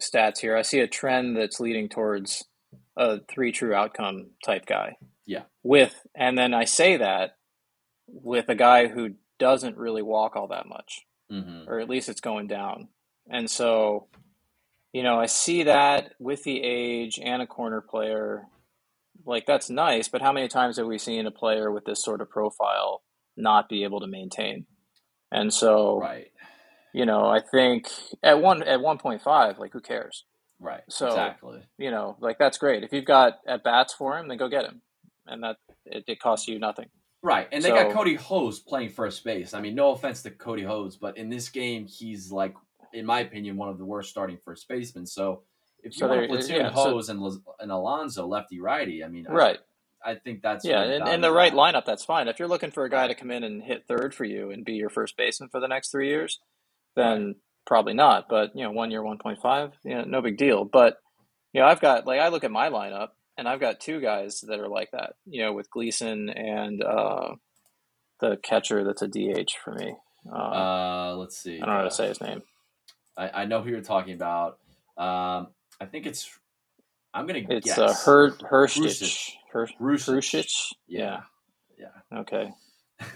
[0.00, 0.56] stats here.
[0.56, 2.44] I see a trend that's leading towards
[2.96, 4.96] a three true outcome type guy.
[5.26, 5.42] Yeah.
[5.62, 7.36] With and then I say that
[8.06, 11.00] with a guy who doesn't really walk all that much,
[11.30, 11.68] Mm-hmm.
[11.68, 12.88] or at least it's going down.
[13.30, 14.08] And so,
[14.92, 18.46] you know, I see that with the age and a corner player,
[19.24, 20.08] like that's nice.
[20.08, 23.02] But how many times have we seen a player with this sort of profile
[23.36, 24.66] not be able to maintain?
[25.30, 26.30] And so, Right.
[26.92, 27.88] you know, I think
[28.22, 30.24] at one at one point five, like who cares?
[30.60, 30.82] Right.
[30.88, 31.62] So- exactly.
[31.78, 32.84] You know, like that's great.
[32.84, 34.82] If you've got at bats for him, then go get him,
[35.26, 36.88] and that it, it costs you nothing.
[37.24, 39.54] Right, and they got Cody Hose playing first base.
[39.54, 42.52] I mean, no offense to Cody Hose, but in this game, he's like,
[42.92, 45.06] in my opinion, one of the worst starting first basemen.
[45.06, 45.44] So
[45.82, 47.20] if you So want to there- platoon yeah, so- Hose and
[47.60, 49.58] and Alonso lefty righty, I mean, Right.
[50.04, 52.26] I, think that's Yeah, in, the right lineup, that's fine.
[52.26, 54.64] If you're looking for a guy to come in and hit third for you and
[54.64, 56.40] be your first baseman for the next three years,
[56.96, 58.28] then probably not.
[58.28, 60.64] But you know, one year, one point five, you know, no big deal.
[60.64, 60.98] But
[61.52, 64.40] you know, I've got like I look at my lineup and I've got two guys
[64.48, 65.14] that are like that.
[65.24, 67.34] You know, with Gleason and uh,
[68.18, 69.94] the catcher that's a DH for me.
[70.28, 71.56] Uh, Uh, let's see.
[71.56, 72.42] I don't know how Uh, to say his name.
[73.16, 74.58] I, I know who you're talking about.
[74.96, 75.48] Um,
[75.82, 76.30] I think it's.
[77.14, 77.78] I'm gonna It's guess.
[77.78, 79.02] uh, Her Herstich.
[79.02, 79.32] Hrušich.
[79.52, 80.08] Her Hrušich.
[80.14, 80.72] Hrušich?
[80.86, 81.20] Yeah.
[82.14, 82.50] Okay.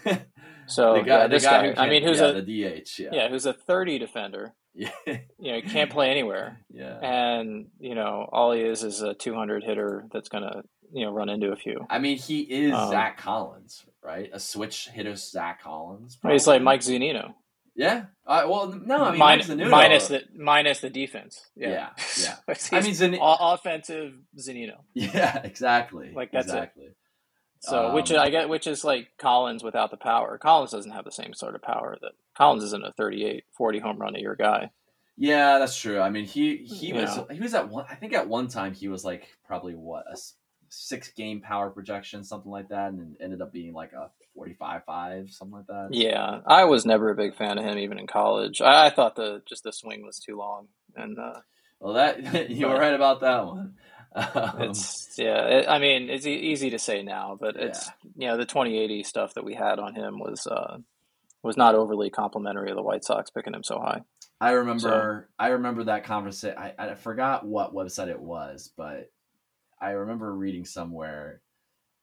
[0.68, 1.84] So the guy, yeah, the guy guy.
[1.84, 2.98] I mean, who's yeah, a the DH?
[2.98, 3.08] Yeah.
[3.12, 4.52] yeah, who's a thirty defender.
[4.78, 4.90] Yeah.
[5.38, 6.60] You know, can't play anywhere.
[6.68, 6.98] yeah.
[7.00, 11.30] and you know all he is is a 200 hitter that's gonna you know run
[11.30, 14.28] into a few I mean, he is Um, Zach Collins, right?
[14.34, 16.18] A switch hitter, Zach Collins.
[16.28, 17.32] he's like mike Zunino.
[17.76, 18.06] Yeah.
[18.26, 22.56] Uh, well, no, I mean, Min- Zunino- minus the minus the defense yeah Yeah, yeah.
[22.72, 24.78] I mean, Zan- offensive Zunino.
[24.94, 26.12] Yeah, exactly.
[26.14, 26.50] Like, that's it.
[26.54, 26.88] exactly.
[27.60, 31.04] so which Um, i get which is like collins without the power collins doesn't have
[31.04, 34.36] the same sort of power that collins isn't a 38 40 home run a year
[34.36, 34.70] guy
[35.18, 35.98] Yeah, that's true.
[36.00, 37.26] I mean, he he You was know.
[37.30, 37.86] he was at one.
[37.90, 40.16] I think at one time he was like probably what a
[40.76, 44.84] six game power projection, something like that, and ended up being like a forty five
[44.84, 45.88] five, something like that.
[45.92, 49.16] yeah i was never a big fan of him even in college i, I thought
[49.16, 51.40] the just the swing was too long and uh,
[51.80, 53.74] Well, that you were right about that one.
[54.14, 55.44] Um, It's yeah.
[55.46, 57.66] It, I mean, it's e- easy to say now, but Yeah.
[57.66, 60.78] it's you know the 2080 stuff that we had on him was uh,
[61.42, 64.00] was not overly complimentary of the White Sox picking him so high.
[64.40, 66.56] I remember I remember that conversation.
[66.56, 69.10] I, I forgot what website it was, but
[69.80, 71.42] I remember reading somewhere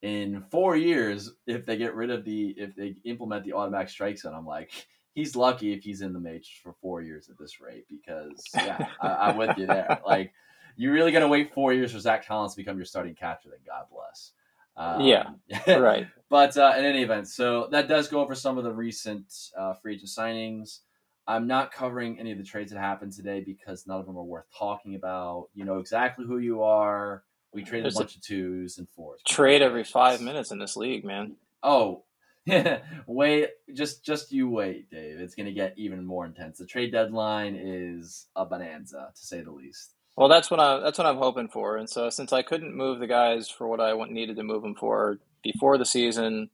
[0.01, 4.17] in four years if they get rid of the if they implement the automatic strike
[4.17, 4.36] zone.
[4.36, 4.71] I'm like,
[5.13, 8.86] he's lucky if he's in the majors for four years at this rate because yeah,
[9.01, 9.99] I, I'm with you there.
[10.05, 10.33] Like,
[10.75, 13.49] you're really gonna wait four years for Zach Collins to become your starting catcher?
[13.49, 14.31] Then God bless.
[14.75, 15.23] Um, Yeah,
[15.79, 16.07] right.
[16.29, 19.73] but uh, in any event, so that does go over some of the recent uh,
[19.73, 20.79] free agent signings.
[21.25, 24.23] I'm not covering any of the trades that happened today because none of them are
[24.23, 25.47] worth talking about.
[25.53, 27.23] You know exactly who you are.
[27.54, 29.22] We traded There's a a bunch of twos and fours.
[29.28, 31.36] Trade every five minutes in this league, man.
[31.62, 32.04] Oh,
[33.08, 35.20] wait, just just you wait, Dave.
[35.20, 36.58] It's gonna get even more intense.
[36.58, 39.92] The trade deadline is a bonanza, to say the least.
[40.18, 41.78] Well, that's what I that's what I'm hoping for.
[41.78, 44.76] And so since I couldn't move the guys for what I needed to move them
[44.76, 46.50] for before the season,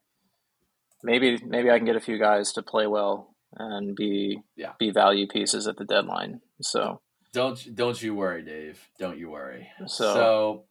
[1.03, 4.73] maybe maybe I can get a few guys to play well and be Yeah.
[4.79, 6.41] be value pieces at the deadline.
[6.61, 7.01] So
[7.33, 8.79] Don't don't you worry, Dave.
[8.99, 9.69] Don't you worry.
[9.87, 10.63] So- so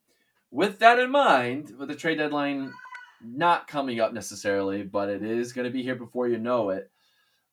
[0.50, 2.72] with that in mind, with the trade deadline
[3.24, 6.90] not coming up necessarily, but it is going to be here before you know it.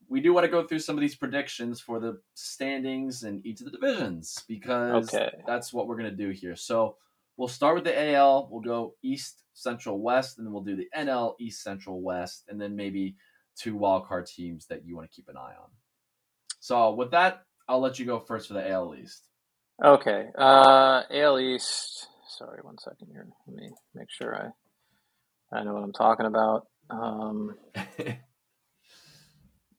[0.07, 3.61] We do want to go through some of these predictions for the standings in each
[3.61, 5.31] of the divisions because Okay.
[5.47, 6.55] that's what we're going to do here.
[6.55, 6.97] So
[7.37, 8.47] we'll start with the AL.
[8.51, 12.61] We'll go East, Central, West, and then we'll do the NL East, Central, West, and
[12.61, 13.15] then maybe
[13.57, 15.69] two wildcard teams that you want to keep an eye on.
[16.59, 19.27] So with that, I'll let you go first for the AL East.
[19.83, 20.27] Okay.
[20.37, 22.09] Uh, AL East.
[22.37, 23.27] Sorry, one second here.
[23.47, 26.67] Let me make sure I I know what I'm talking about.
[26.89, 27.55] Um,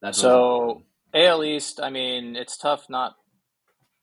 [0.00, 0.82] That's so
[1.14, 1.80] AL East.
[1.82, 3.14] I mean, it's tough not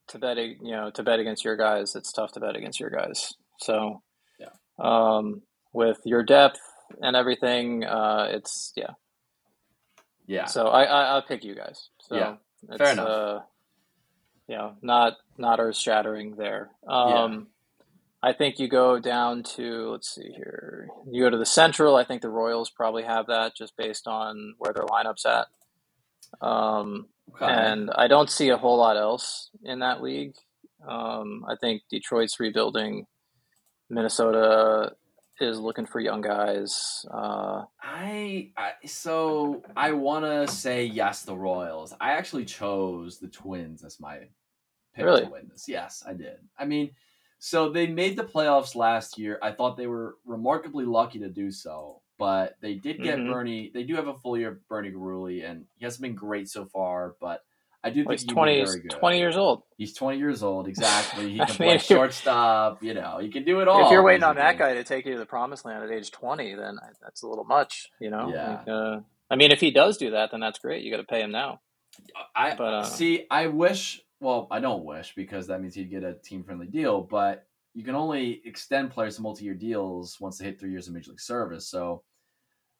[0.10, 0.38] to bet.
[0.38, 1.96] You know, to bet against your guys.
[1.96, 3.34] It's tough to bet against your guys.
[3.60, 4.04] So
[4.39, 4.50] Yeah.
[4.80, 6.60] Um, with your depth
[7.02, 8.92] and everything, uh, it's yeah.
[10.28, 10.46] yeah.
[10.46, 11.89] So I, I I'll pick you guys.
[12.02, 12.36] So Yeah,
[12.70, 13.08] it's, fair enough.
[13.08, 13.39] Uh,
[14.48, 16.70] you know, not not earth shattering there.
[16.88, 17.48] Um,
[18.26, 20.88] I think you go down to let's see here.
[21.12, 21.98] You go to the Central.
[21.98, 25.48] I think the Royals probably have that just based on where their lineups at.
[26.46, 27.46] Um, Okay.
[27.46, 30.34] and I don't see a whole lot else in that league.
[30.88, 33.06] Um, I think Detroit's rebuilding.
[33.90, 34.92] Minnesota
[35.40, 37.06] is looking for young guys.
[37.12, 41.94] Uh, I, I so I want to say yes, the Royals.
[42.02, 44.18] I actually chose the Twins as my
[44.94, 45.22] pick Really?
[45.24, 45.66] to win this.
[45.68, 46.38] Yes, I did.
[46.60, 46.92] I mean,
[47.46, 49.38] so they made the playoffs last year.
[49.42, 53.30] I thought they were remarkably lucky to do so, but they did get Mhm.
[53.34, 53.70] Bernie.
[53.74, 56.64] They do have a full year of Bernie Garuli, and he hasn't been great so
[56.66, 57.44] far, but
[57.84, 58.92] I do well, think he's 20, very good.
[58.92, 59.64] 20 years old.
[59.78, 61.32] He's 20 years old, exactly.
[61.32, 62.82] He can mean, play if shortstop.
[62.82, 63.88] You know, he can do it all.
[63.88, 66.12] if you're waiting on that guy to take you to the promised land at age
[66.12, 68.32] 20, then that's a little much, you know?
[68.34, 68.50] Yeah.
[68.60, 70.84] Like, uh, I mean, if he does do that, then that's great.
[70.86, 71.60] You got to pay him now.
[72.34, 73.26] I But, uh, see.
[73.30, 74.02] I wish.
[74.24, 77.02] Well, I don't wish because that means he'd get a team friendly deal.
[77.02, 80.88] But you can only extend players to multi year deals once they hit three years
[80.88, 81.68] of major league service.
[81.68, 82.04] So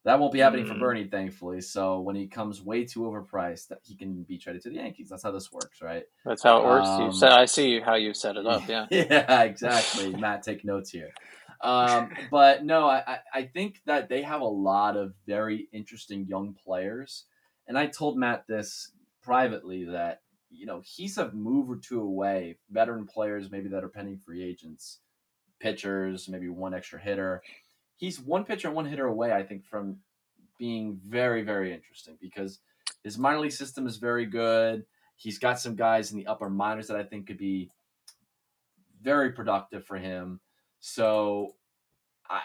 [0.06, 0.79] that won't be happening for Mm.
[0.79, 1.62] Bernie, thankfully.
[1.62, 5.10] So when he comes way too overpriced, that he can be traded to the Yankees.
[5.10, 6.03] That's how this works, right?
[6.25, 6.88] That's how it works.
[6.89, 8.67] Um, you said, I see how you set it up.
[8.67, 8.88] Yeah.
[8.91, 10.10] yeah, exactly.
[10.17, 11.12] Matt, take notes here.
[11.62, 16.53] Um, but no, I- I think that they have a lot of very interesting young
[16.53, 17.25] players.
[17.67, 20.22] And I told Matt this privately that,
[20.55, 24.43] you know, he's a move or two away, veteran players maybe that are pending free
[24.43, 24.99] agents,
[25.59, 27.41] pitchers, maybe one extra hitter.
[27.95, 29.97] He's one pitcher and one hitter away, I think, from
[30.57, 32.59] being very, very interesting because
[33.03, 34.85] his minor league system is very good.
[35.15, 37.69] He's got some guys in the upper minors that I think could be
[39.01, 40.39] very productive for him.
[40.79, 41.55] So,
[42.29, 42.41] I,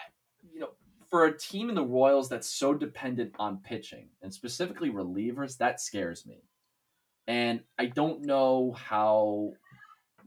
[0.53, 0.69] you know,
[1.09, 5.81] for a team in the Royals that's so dependent on pitching and specifically relievers, that
[5.81, 6.43] scares me.
[7.29, 9.51] And I don't know how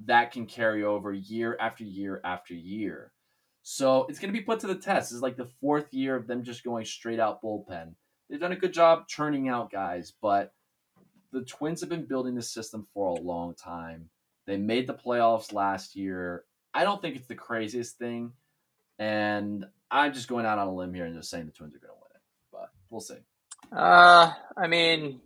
[0.04, 3.10] that can carry over year after year after year.
[3.64, 5.10] So it's going to be put to the test.
[5.10, 7.94] It's like the fourth year of them just going straight out bullpen.
[8.30, 10.52] They've done a good job churning out guys, but
[11.32, 14.08] the Twins have been building this system for a long time.
[14.46, 16.44] They made the playoffs last year.
[16.72, 18.32] I don't think it's the craziest thing,
[19.00, 21.80] and I'm just going out on a limb here and just saying the Twins are
[21.80, 23.18] going to win it, but we'll see.
[23.70, 25.20] Uh, I mean,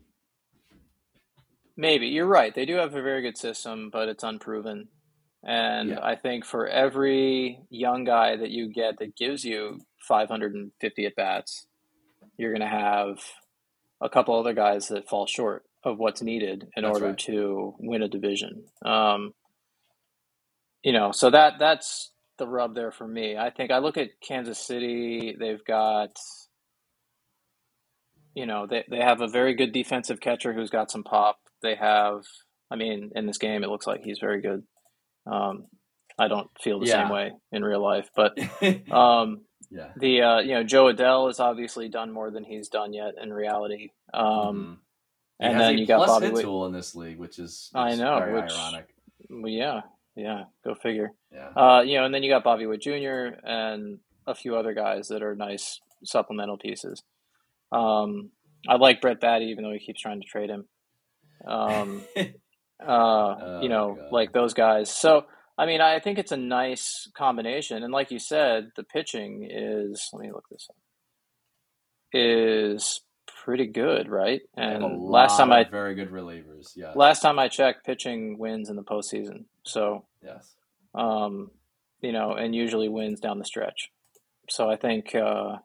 [1.76, 2.54] maybe you're right.
[2.54, 4.88] They do have a very good system, but it's unproven.
[5.44, 6.00] And Yeah.
[6.02, 11.66] I think for every young guy that you get that gives you 550 at bats,
[12.36, 13.18] you're going to have
[14.00, 17.18] a couple other guys that fall short of what's needed in That's order right.
[17.18, 18.64] to win a division.
[18.84, 19.32] Um,
[20.82, 23.36] you know, so that that's the rub there for me.
[23.36, 25.36] I think I look at Kansas City.
[25.38, 26.10] They've got
[28.34, 31.38] you know, they, they have a very good defensive catcher who's got some pop.
[31.66, 32.22] They have,
[32.70, 34.62] I mean, in this game, it looks like he's very good.
[35.30, 35.66] Um,
[36.18, 37.02] I don't feel the Yeah.
[37.02, 38.38] same way in real life, but
[38.92, 39.90] um, yeah.
[39.96, 43.32] the uh, you know Jo Adell has obviously done more than he's done yet in
[43.32, 43.90] reality.
[44.14, 44.76] Um, Mhm.
[45.38, 48.34] And then you got Bobby tool in this league, which is, I which know, very
[48.40, 48.94] which- ironic.
[49.28, 49.80] Well, yeah,
[50.14, 51.10] yeah, go figure.
[51.30, 51.48] Yeah.
[51.54, 53.36] Uh, you know, and then you got Bobby Witt Jr.
[53.44, 57.02] and a few other guys that are nice supplemental pieces.
[57.70, 58.30] Um,
[58.66, 60.68] I like Brett Baty, even though he keeps trying to trade him.
[61.44, 62.02] Um,
[62.86, 64.12] uh, you know, God.
[64.12, 64.90] like those guys.
[64.90, 65.26] So,
[65.58, 67.82] I mean, I think it's a nice combination.
[67.82, 70.76] And like you said, the pitching is, let me look this up,
[72.12, 73.00] is
[73.44, 74.42] pretty good, right?
[74.56, 76.72] And last time I very good relievers.
[76.76, 76.96] Yes.
[76.96, 79.44] last time I checked, pitching wins in the postseason.
[79.62, 80.54] So, yes.
[80.94, 81.50] um,
[82.00, 83.90] you know, and usually wins down the stretch.
[84.50, 85.56] So I think uh,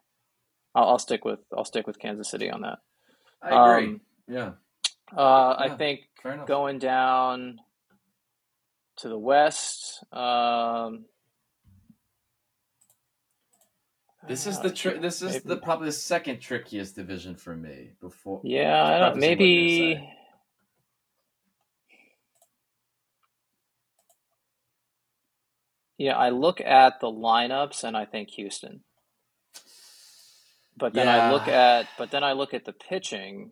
[0.74, 2.80] I'll, I'll stick with I'll stick with Kansas City on that.
[3.42, 3.88] I agree.
[3.88, 4.52] Um, yeah.
[5.16, 6.02] Uh, I think
[6.48, 7.60] going down
[8.98, 10.04] to the west.
[10.14, 11.06] Um,
[14.28, 17.56] This is uh, the tri- This is maybe- the probably the second trickiest division for
[17.56, 17.92] me.
[18.00, 18.84] Before yeah.
[18.86, 20.14] I don't, prefacing what you're maybe
[25.98, 28.82] yeah, I look at the lineups and I think Houston.
[30.78, 33.52] But then I look at but then I look at the pitching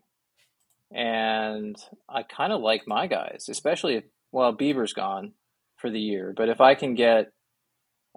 [0.91, 1.75] and
[2.07, 5.33] I kind of like my guys, especially if well, Bieber's gone
[5.77, 7.31] for the year, but if I can get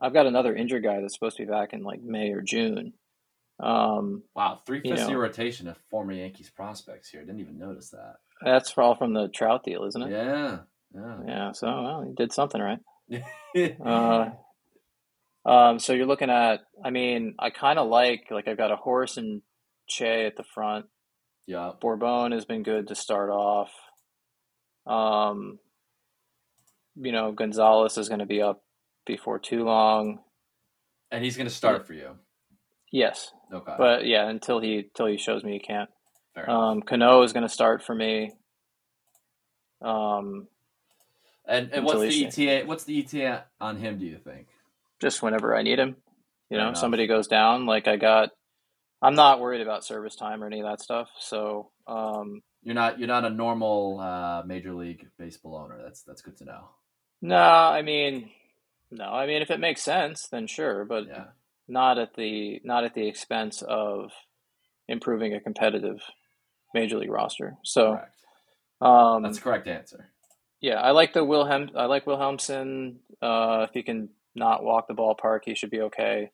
[0.00, 2.94] I've got another injured guy that's supposed to be back in like May or June.
[3.60, 5.12] Um, Wow, three You fifths of know.
[5.12, 7.20] your rotation of former Yankees prospects here.
[7.20, 8.16] Didn't even notice that.
[8.44, 10.10] that's all from the Trout deal, isn't it?
[10.10, 10.58] Yeah,
[10.94, 11.16] yeah.
[11.26, 12.80] Yeah, so well, he did something right.
[13.84, 14.30] Uh,
[15.44, 18.76] um, so you're looking at, I mean, I kind of like, like I've got a
[18.76, 19.42] horse and
[19.88, 20.86] Che at the front.
[21.46, 21.72] Yeah.
[21.80, 23.70] Bourbon has been good to start off.
[24.86, 25.58] Um,
[26.96, 28.62] you know, Gonzalez is going to be up
[29.06, 30.20] before too long.
[31.10, 32.10] And he's going to start for you.
[32.90, 33.74] Yes, Okay.
[33.78, 35.88] but yeah, until he until he shows me he can't.
[36.34, 36.56] Fair enough.
[36.56, 38.32] Um, Cano is going to start for me.
[39.80, 40.48] Um,
[41.46, 42.66] and and what's the ETA?
[42.66, 43.98] What's the ETA on him?
[43.98, 44.46] Do you think?
[45.00, 45.96] just whenever I need him.
[46.48, 46.78] You Fair know, enough.
[46.78, 48.28] somebody goes down, like I got.
[49.02, 51.08] I'm not worried about service time or any of that stuff.
[51.18, 55.80] So, um, You're not you're not a normal uh, major league baseball owner.
[55.82, 56.68] That's that's good to know.
[57.20, 58.30] no, I mean,
[58.90, 61.24] no, I mean if it makes sense, then sure, but Yeah.
[61.68, 64.12] not at the not at the expense of
[64.88, 66.00] improving a competitive
[66.74, 67.56] major league roster.
[67.64, 68.16] So, Correct.
[68.80, 70.10] um, That's the correct answer.
[70.60, 71.70] yeah, I like the Wilhelm.
[71.76, 73.00] I like Wilhelmson.
[73.20, 76.30] Uh, if he can not walk the ballpark, he should be okay.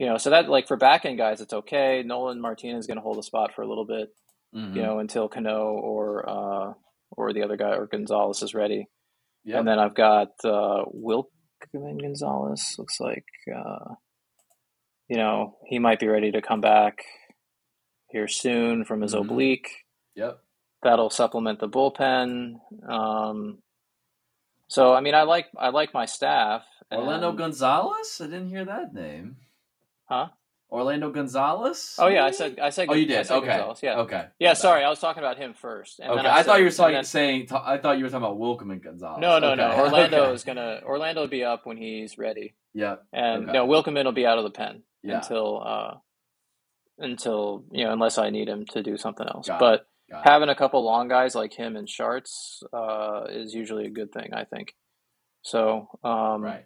[0.00, 2.02] You know, so that like for back end guys, it's okay.
[2.04, 4.08] Nolan Martinez is going to hold a spot for a little bit.
[4.52, 4.74] Mhm.
[4.74, 6.72] you know, until Cano or uh,
[7.12, 8.88] or the other guy or Gonzalez is ready.
[9.44, 9.58] Yep.
[9.60, 12.74] And then I've got uh, Wikelman Gonzalez.
[12.76, 13.94] Looks like uh,
[15.08, 17.04] you know he might be ready to come back
[18.08, 19.20] here soon from his Mhm.
[19.20, 19.68] oblique.
[20.16, 20.40] Yep.
[20.82, 22.54] That'll supplement the bullpen.
[22.88, 23.62] Um,
[24.66, 26.64] so I mean, I like I like my staff.
[26.90, 28.20] Orlando and- Gonzalez?
[28.20, 29.36] I didn't hear that name.
[30.10, 30.28] Huh?
[30.72, 31.96] Orlando Gonzalez?
[31.98, 32.86] Oh yeah, I said I said.
[32.90, 33.28] Oh, you did.
[33.30, 33.46] Okay.
[33.46, 33.98] Gonzalez, Yeah.
[34.00, 34.26] Okay.
[34.38, 34.50] Yeah.
[34.50, 34.60] Okay.
[34.60, 35.98] Sorry, I was talking about him first.
[35.98, 36.22] And Okay.
[36.22, 37.48] then I, thought said- you were talking, then- saying.
[37.52, 39.20] I thought you were talking about Wikelman Gonzalez.
[39.20, 39.72] No, no, no.
[39.78, 40.32] Orlando Okay.
[40.34, 42.96] is gonna Orlando will be up when he's ready, Yeah.
[43.12, 43.52] and Okay.
[43.52, 45.16] no, Wikelman will be out of the pen Yeah.
[45.16, 45.94] until uh,
[46.98, 49.48] until you know unless I need him to do something else.
[49.48, 49.86] Got but
[50.24, 54.34] having a couple long guys like him and Sharts uh, is usually a good thing,
[54.34, 54.74] I think.
[55.42, 56.64] So, um, Right.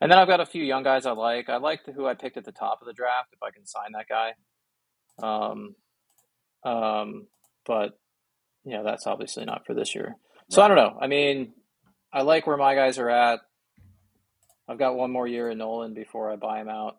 [0.00, 1.48] And then I've got a few young guys I like.
[1.48, 3.28] I like who I picked at the top of the draft.
[3.32, 4.32] If I can sign that guy,
[5.22, 5.74] um,
[6.64, 7.26] um,
[7.66, 7.98] but
[8.64, 10.16] yeah, that's obviously not for this year.
[10.50, 10.96] So I don't know.
[11.00, 11.52] I mean,
[12.12, 13.40] I like where my guys are at.
[14.68, 16.96] I've got one more year in Nolan before I buy him out.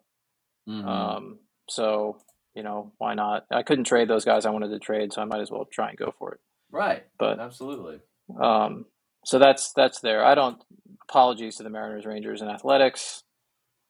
[0.68, 0.84] Mhm.
[0.86, 2.18] Um, so
[2.54, 3.44] you know, why not?
[3.50, 5.90] I couldn't trade those guys I wanted to trade, so I might as well try
[5.90, 6.40] and go for it.
[6.70, 7.04] right.
[7.18, 8.00] But Absolutely.
[8.40, 8.86] um,
[9.26, 10.24] so that's that's there.
[10.24, 10.62] I don't.
[11.08, 13.22] Apologies to the Mariners, Rangers, and Athletics.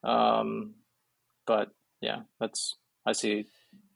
[0.02, 0.74] Um,
[1.46, 1.68] but
[2.00, 2.74] yeah, that's
[3.06, 3.46] I see.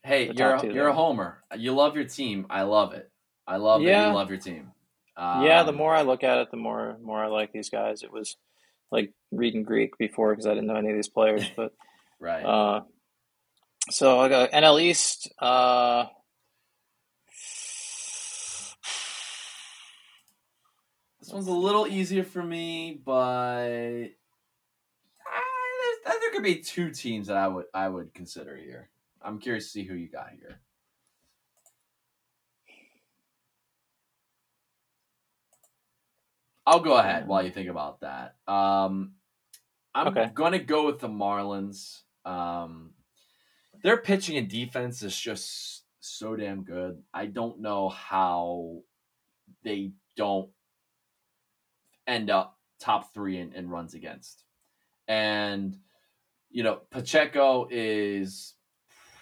[0.03, 1.43] Hey, you're a, you're a homer.
[1.57, 2.47] You love your team.
[2.51, 3.11] I love it.
[3.47, 4.09] I love that Yeah.
[4.09, 4.73] you love your team.
[5.17, 8.03] Um, yeah, the more I look at it, the more more I like these guys.
[8.03, 8.37] It was
[8.91, 11.73] like reading Greek before because I didn't know any of these players, but
[12.21, 12.45] right.
[12.45, 12.81] uh,
[13.91, 15.31] so I got NL East.
[15.39, 16.05] Uh,
[21.31, 23.13] This one's a little easier for me, but
[25.25, 28.91] I, there could be two teams that I would I would consider here.
[29.23, 30.59] I'm curious to see who you got here.
[36.67, 38.35] I'll go ahead while you think about that.
[38.49, 39.13] Um,
[39.95, 40.31] I'm Okay.
[40.35, 42.01] going to go with the Marlins.
[42.25, 42.95] Um,
[43.85, 47.01] their pitching and defense is just so damn good.
[47.15, 48.81] I don't know how
[49.63, 50.51] they don't
[52.11, 54.45] end up top three in, in runs against.
[55.09, 55.77] And,
[56.51, 58.55] you know, Pacheco is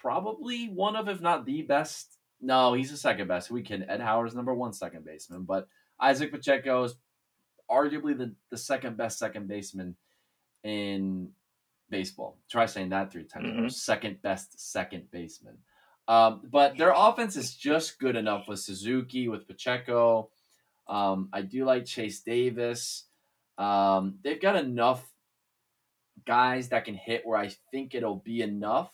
[0.01, 2.17] probably one of, if not the best.
[2.41, 3.51] No, he's the second best.
[3.51, 3.89] We can.
[3.89, 5.69] Ed Howard's number one second baseman, but
[6.01, 6.95] Isaac Pacheco is
[7.71, 9.97] arguably the, the second best second baseman
[10.63, 11.31] in
[11.91, 12.39] baseball.
[12.49, 13.47] Try saying that three times.
[13.47, 13.67] in a row.
[13.67, 13.73] Mhm.
[13.73, 15.59] Second best second baseman.
[16.07, 20.31] Um, but their offense is just good enough with Suzuki, with Pacheco.
[20.89, 23.05] Um, I do like Chase Davis.
[23.59, 25.13] Um, they've got enough
[26.27, 28.91] guys that can hit where I think it'll be enough.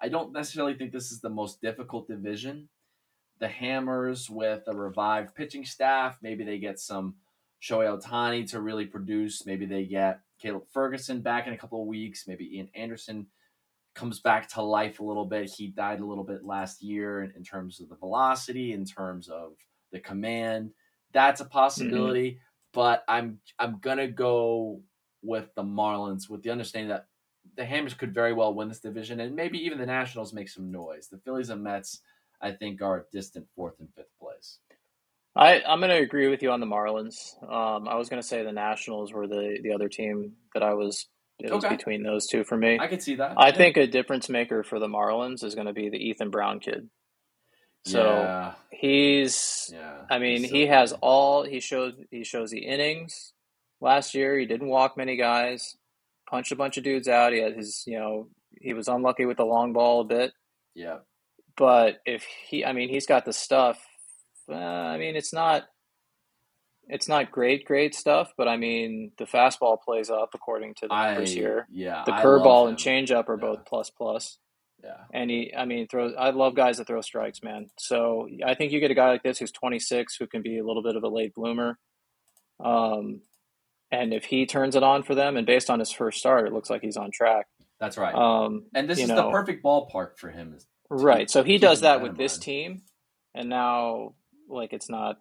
[0.00, 2.68] I don't necessarily think this is the most difficult division.
[3.40, 7.16] The Hammers with a revived pitching staff, maybe they get some
[7.62, 9.46] Shohei Ohtani to really produce.
[9.46, 12.26] Maybe they get Caleb Ferguson back in a couple of weeks.
[12.26, 13.26] Maybe Ian Anderson
[13.94, 15.50] comes back to life a little bit.
[15.50, 19.28] He died a little bit last year in, in terms of the velocity, in terms
[19.28, 19.52] of
[19.92, 20.72] the command.
[21.14, 22.40] That's a possibility,
[22.74, 24.82] but I'm I'm gonna go
[25.22, 27.06] with the Marlins with the understanding that
[27.56, 30.72] the Hammers could very well win this division and maybe even the Nationals make some
[30.72, 31.08] noise.
[31.08, 32.00] The Phillies and Mets,
[32.42, 34.58] I think, are distant fourth and fifth place.
[35.36, 37.42] I, I'm going to agree with you on the Marlins.
[37.42, 40.74] Um, I was going to say the Nationals were the, the other team that I
[40.74, 41.06] was
[41.40, 42.78] it was between those two for me.
[42.80, 43.34] I could see that.
[43.36, 43.54] I Yeah.
[43.54, 46.88] think a difference maker for the Marlins is going to be the Ethan Brown kid.
[47.86, 50.02] So yeah, he's yeah.
[50.10, 50.98] I mean, he's so he has good.
[51.02, 53.32] all he showed he shows the innings.
[53.80, 55.76] Last year he didn't walk many guys,
[56.30, 57.32] punched a bunch of dudes out.
[57.32, 58.28] He had his, you know,
[58.60, 60.32] he was unlucky with the long ball a bit,
[60.74, 60.98] Yeah,
[61.56, 63.78] but if he I mean, he's got the stuff.
[64.50, 65.64] Uh, I mean, it's not
[66.88, 70.94] it's not great great stuff, but I mean, the fastball plays up according to the
[70.94, 71.66] I numbers here.
[71.70, 72.02] yeah.
[72.06, 73.40] The curveball and changeup are Yeah.
[73.48, 74.38] both plus plus.
[74.84, 76.12] Yeah, And he, I mean, throws.
[76.18, 77.70] I love guys that throw strikes, man.
[77.78, 80.64] So I think you get a guy like this who's 26, who can be a
[80.64, 81.78] little bit of a late bloomer.
[82.62, 83.22] Um,
[83.90, 86.52] and if he turns it on for them, and based on his first start, it
[86.52, 87.46] looks like he's on track.
[87.80, 88.14] that's right.
[88.14, 90.54] Um, and this is know, the perfect ballpark for him.
[90.54, 91.30] Is right.
[91.30, 92.42] So he does that with this mind.
[92.42, 92.82] team,
[93.34, 94.14] and now
[94.48, 95.20] like it's not.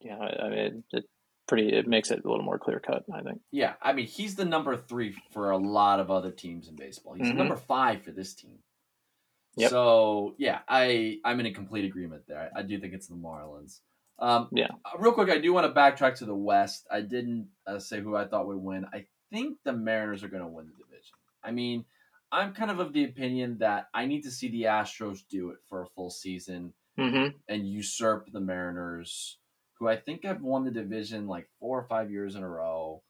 [0.00, 1.04] Yeah, I mean, it
[1.46, 1.68] pretty.
[1.72, 3.04] It makes it a little more clear cut.
[3.12, 3.40] I think.
[3.50, 7.14] Yeah, I mean he's the number three for a lot of other teams in baseball.
[7.14, 7.36] He's Mhm.
[7.36, 8.58] number five for this team.
[9.56, 9.70] Yep.
[9.70, 12.50] So yeah, I I'm in a complete agreement there.
[12.54, 13.80] I, I do think it's the Marlins.
[14.18, 14.68] Um, Yeah.
[14.84, 16.86] uh, Real quick, I do want to backtrack to the West.
[16.90, 18.86] I didn't uh, say who I thought would win.
[18.92, 21.16] I think the Mariners are going to win the division.
[21.42, 21.84] I mean,
[22.32, 25.58] I'm kind of of the opinion that I need to see the Astros do it
[25.68, 27.36] for a full season Mm-hmm.
[27.48, 29.38] and usurp the Mariners,
[29.84, 33.02] who I think have won the division like four or five years in a row.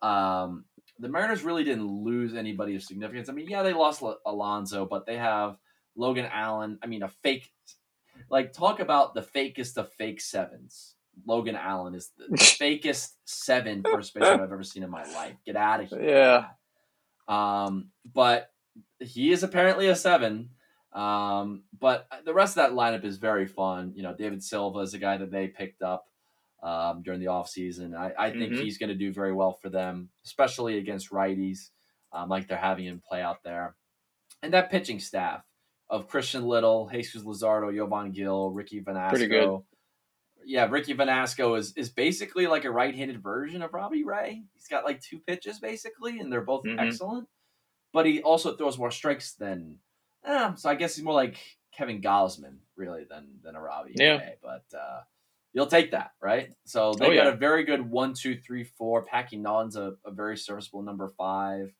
[0.00, 0.64] Um,
[0.98, 3.28] the Mariners really didn't lose anybody of significance.
[3.28, 5.58] I mean, yeah, they lost Al- Alonso, but they have
[5.96, 6.78] Logan Allen.
[6.82, 7.50] I mean, a fake,
[8.30, 10.94] like, talk about the fakest of fake sevens.
[11.26, 15.34] Logan Allen is the, the fakest seven first baseman I've ever seen in my life.
[15.44, 16.02] Get out of here.
[16.02, 16.44] Yeah.
[17.28, 18.50] Um, but
[18.98, 20.50] he is apparently a seven.
[20.98, 23.92] Um, but the rest of that lineup is very fun.
[23.94, 26.06] You know, David Silva is a guy that they picked up
[26.60, 27.94] um, during the offseason.
[27.96, 28.62] I, I think Mhm.
[28.62, 31.70] he's going to do very well for them, especially against righties,
[32.12, 33.76] um, like they're having him play out there.
[34.42, 35.44] And that pitching staff
[35.88, 39.08] of Christian Little, Jesus Luzardo, Jovan Gill, Ricky Vanasco.
[39.10, 39.60] Pretty good.
[40.44, 44.42] Yeah, Ricky Vanasco is, is basically like a right-handed version of Robbie Ray.
[44.54, 46.80] He's got like two pitches basically, and they're both Mhm.
[46.80, 47.28] excellent.
[47.92, 49.78] But he also throws more strikes than,
[50.24, 51.36] eh, so I guess he's more like
[51.76, 54.18] Kevin Gausman really than than a Robbie Yeah.
[54.18, 54.34] Ray.
[54.42, 55.00] But uh,
[55.52, 56.50] you'll take that, right?
[56.64, 57.28] So they Oh, got yeah.
[57.32, 59.02] a very good one, two, three, four.
[59.04, 61.72] Packy Naughton's a, a very serviceable number five.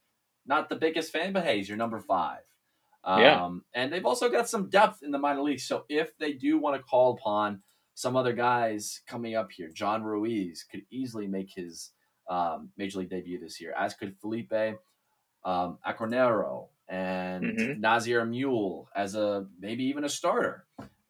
[0.46, 2.40] Not the biggest fan, but hey, he's your number five.
[3.04, 3.50] Um, Yeah.
[3.74, 5.64] And they've also got some depth in the minor leagues.
[5.64, 7.62] So if they do want to call upon
[7.94, 11.90] some other guys coming up here, John Ruiz could easily make his
[12.30, 14.52] um, major league debut this year, as could Felipe
[15.44, 17.78] um, Acornero and Mhm.
[17.80, 20.66] Nazir Mule as a maybe even a starter.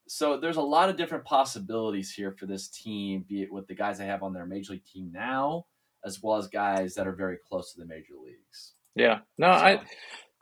[0.07, 3.75] So there's a lot of different possibilities here for this team, be it with the
[3.75, 5.67] guys they have on their major league team now,
[6.05, 8.73] as well as guys that are very close to the major leagues.
[8.95, 9.21] Yeah.
[9.37, 9.83] No, I.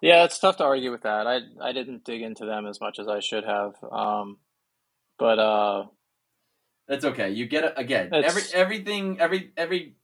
[0.03, 1.27] Yeah, it's tough to argue with that.
[1.27, 3.75] I I didn't dig into them as much as I should have.
[3.91, 4.39] Um,
[5.19, 5.87] but uh,
[6.87, 7.31] That's okay.
[7.31, 8.15] You get it again.
[8.15, 9.97] Every everything every every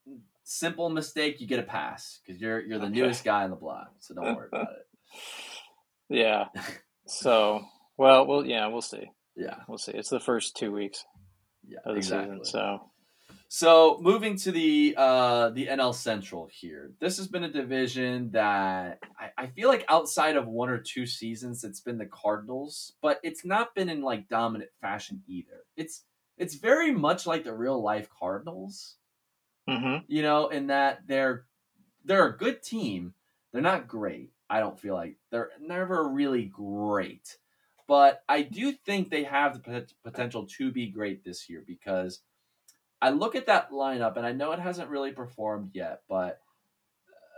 [0.44, 2.94] simple mistake you get a pass because you're you're the Okay.
[3.00, 4.88] newest guy on the block, so don't worry about it.
[6.08, 6.46] Yeah.
[7.06, 7.64] So,
[7.98, 9.10] well, well, yeah, we'll see.
[9.36, 9.92] Yeah, We'll see.
[9.92, 11.04] It's the first two weeks
[11.66, 12.38] yeah, of the exactly.
[12.38, 12.90] season, so
[13.48, 19.00] So moving to the uh, the NL Central here, this has been a division that
[19.18, 23.20] I, I feel like outside of one or two seasons, it's been the Cardinals, but
[23.22, 25.64] it's not been in like dominant fashion either.
[25.76, 26.04] It's
[26.38, 28.96] it's very much like the real life Cardinals,
[29.68, 31.46] hmm you know, in that they're
[32.04, 33.14] they're a good team.
[33.52, 34.31] They're not great.
[34.52, 37.38] I don't feel like they're never really great,
[37.88, 42.20] but I do think they have the potential to be great this year because
[43.00, 46.40] I look at that lineup and I know it hasn't really performed yet, but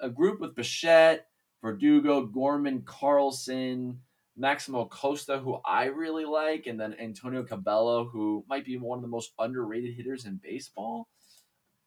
[0.03, 1.29] a group with Bichette,
[1.63, 4.01] Verdugo, Gorman, Carlson,
[4.37, 9.03] Maximo Costa, who I really like, and then Antonio Cabello, who might be one of
[9.03, 11.07] the most underrated hitters in baseball.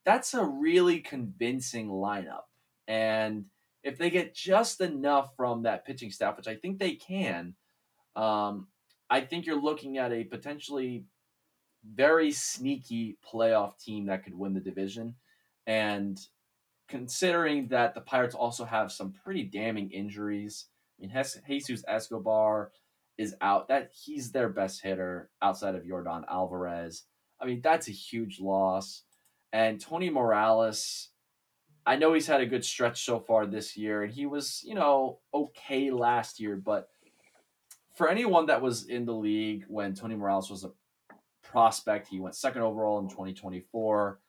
[0.06, 2.46] That's a really convincing lineup.
[2.88, 3.48] And
[3.88, 7.56] if they get just enough from that pitching staff, which I think they can,
[8.18, 8.68] um,
[9.10, 11.06] I think you're looking at a potentially
[11.90, 15.16] very sneaky playoff team that could win the division.
[15.66, 16.20] And
[16.90, 20.66] considering that the Pirates also have some pretty damning injuries,
[21.00, 22.74] I mean, Jesus Escobar
[23.18, 23.70] is out.
[23.70, 27.04] That he's their best hitter outside of Jordan Alvarez.
[27.40, 29.04] I mean, that's a huge loss.
[29.54, 31.12] And Tony Morales,
[31.88, 34.76] I know he's had a good stretch so far this year, and he was, you
[34.76, 36.58] know, okay last year.
[36.58, 36.90] But
[37.96, 40.72] for anyone that was in the league when Tony Morales was a
[41.44, 44.20] prospect, he went second overall in 2024.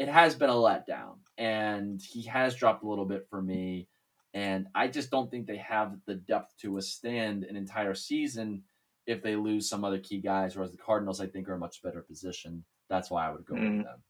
[0.00, 3.86] It has been a letdown, and he has dropped a little bit for me.
[4.34, 8.64] And I just don't think they have the depth to withstand an entire season
[9.06, 10.56] if they lose some other key guys.
[10.56, 12.64] Whereas the Cardinals, I think, are a much better position.
[12.90, 13.76] That's why I would go mm.
[13.76, 14.02] with them.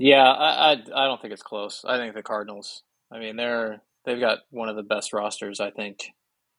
[0.00, 1.84] Yeah, I, I, I don't think it's close.
[1.86, 2.82] I think the Cardinals.
[3.12, 6.06] I mean, they're they've got one of the best rosters I think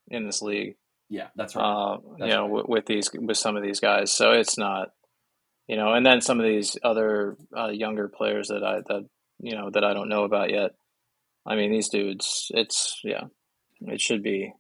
[0.10, 0.76] in this league.
[1.10, 1.64] Yeah, that's right.
[1.64, 2.52] Uh, that's you know, right.
[2.52, 4.90] with, with, these with some of these guys, so it's not,
[5.68, 9.56] you know, and then some of these other uh, younger players that I that you
[9.56, 10.76] know that I don't know about yet.
[11.44, 12.52] I mean, these dudes.
[12.54, 13.24] It's yeah,
[13.82, 14.54] it should be.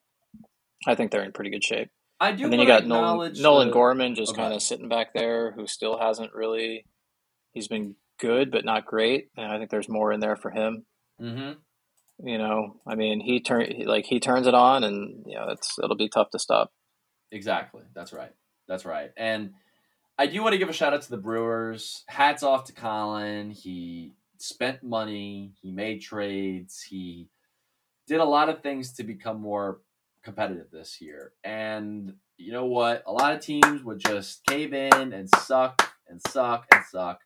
[0.88, 1.90] I think they're in pretty good shape.
[2.20, 2.46] I do.
[2.46, 4.42] And then you got Nolan, Nolan Gorman just okay.
[4.42, 6.86] kind of sitting back there, who still hasn't really.
[7.54, 9.30] He's been good, but not great.
[9.36, 10.86] And I think there's more in there for him.
[11.22, 12.28] Mm-hmm.
[12.28, 15.78] You know, I mean, he turn like he turns it on, and you know, it's
[15.84, 16.72] it'll be tough to stop.
[17.32, 17.82] Exactly.
[17.94, 18.32] That's right.
[18.68, 19.12] That's right.
[19.18, 19.52] And
[20.18, 22.04] I do want to give a shout out to the Brewers.
[22.08, 23.50] Hats off to Colin.
[23.50, 25.54] He spent money.
[25.62, 26.86] He made trades.
[26.88, 27.30] He
[28.08, 29.82] did a lot of things to become more
[30.24, 31.34] competitive this year.
[31.44, 33.04] And you know what?
[33.08, 37.22] A lot of teams would just cave in and suck and suck and suck.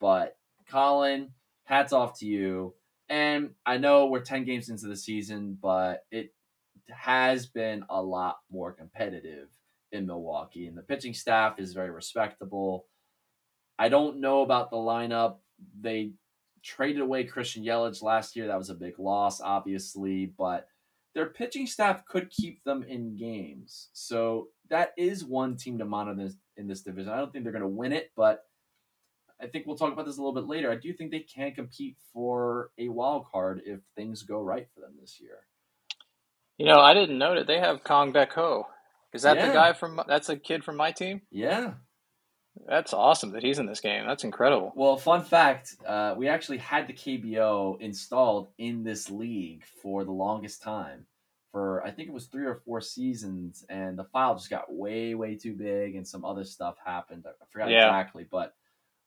[0.00, 0.36] But
[0.68, 1.30] Colin,
[1.64, 2.74] hats off to you.
[3.08, 6.34] And I know we're 10 games into the season, but it
[6.90, 9.48] has been a lot more competitive
[9.92, 10.66] in Milwaukee.
[10.66, 12.86] And the pitching staff is very respectable.
[13.78, 15.36] I don't know about the lineup.
[15.80, 16.12] They
[16.62, 18.48] traded away Christian Yelich last year.
[18.48, 20.66] That was a big loss, obviously, but
[21.14, 23.88] their pitching staff could keep them in games.
[23.92, 27.12] So that is one team to monitor in this division.
[27.12, 28.44] I don't think they're going to win it, but
[29.40, 30.70] I think we'll talk about this a little bit later.
[30.70, 34.80] I do think they can compete for a wild card if things go right for
[34.80, 35.40] them this year.
[36.58, 38.66] You know, I didn't know that they have Kang Baek Ho.
[39.12, 39.48] Is that yeah.
[39.48, 40.00] the guy from?
[40.08, 41.22] That's a kid from my team.
[41.30, 41.74] Yeah,
[42.66, 44.06] that's awesome that he's in this game.
[44.06, 44.72] That's incredible.
[44.74, 50.12] Well, fun fact: uh, we actually had the KBO installed in this league for the
[50.12, 51.06] longest time.
[51.52, 55.14] For I think it was three or four seasons, and the file just got way,
[55.14, 57.24] way too big, and some other stuff happened.
[57.26, 57.86] I forgot yeah.
[57.86, 58.54] exactly, but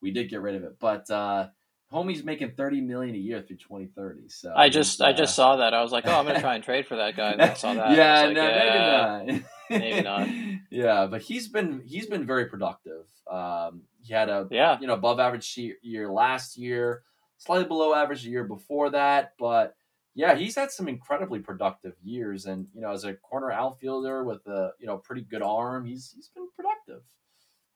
[0.02, 0.78] we did get rid of it.
[0.80, 1.48] But uh,
[1.92, 4.30] homie's making thirty million a year through twenty thirty.
[4.30, 5.74] So I just uh, I just saw that.
[5.74, 7.32] I was like, oh, I'm gonna try and trade for that guy.
[7.32, 7.96] And I saw that.
[7.96, 9.50] yeah, like, no, yeah, maybe not.
[9.70, 10.62] maybe not.
[10.72, 13.06] yeah, but he's been he's been very productive.
[13.30, 14.78] Um, he had a yeah.
[14.80, 17.04] you know above average year last year,
[17.38, 19.76] slightly below average the year before that, but
[20.16, 24.46] yeah, he's had some incredibly productive years, and you know as a corner outfielder with
[24.48, 27.04] a you know pretty good arm, he's he's been productive.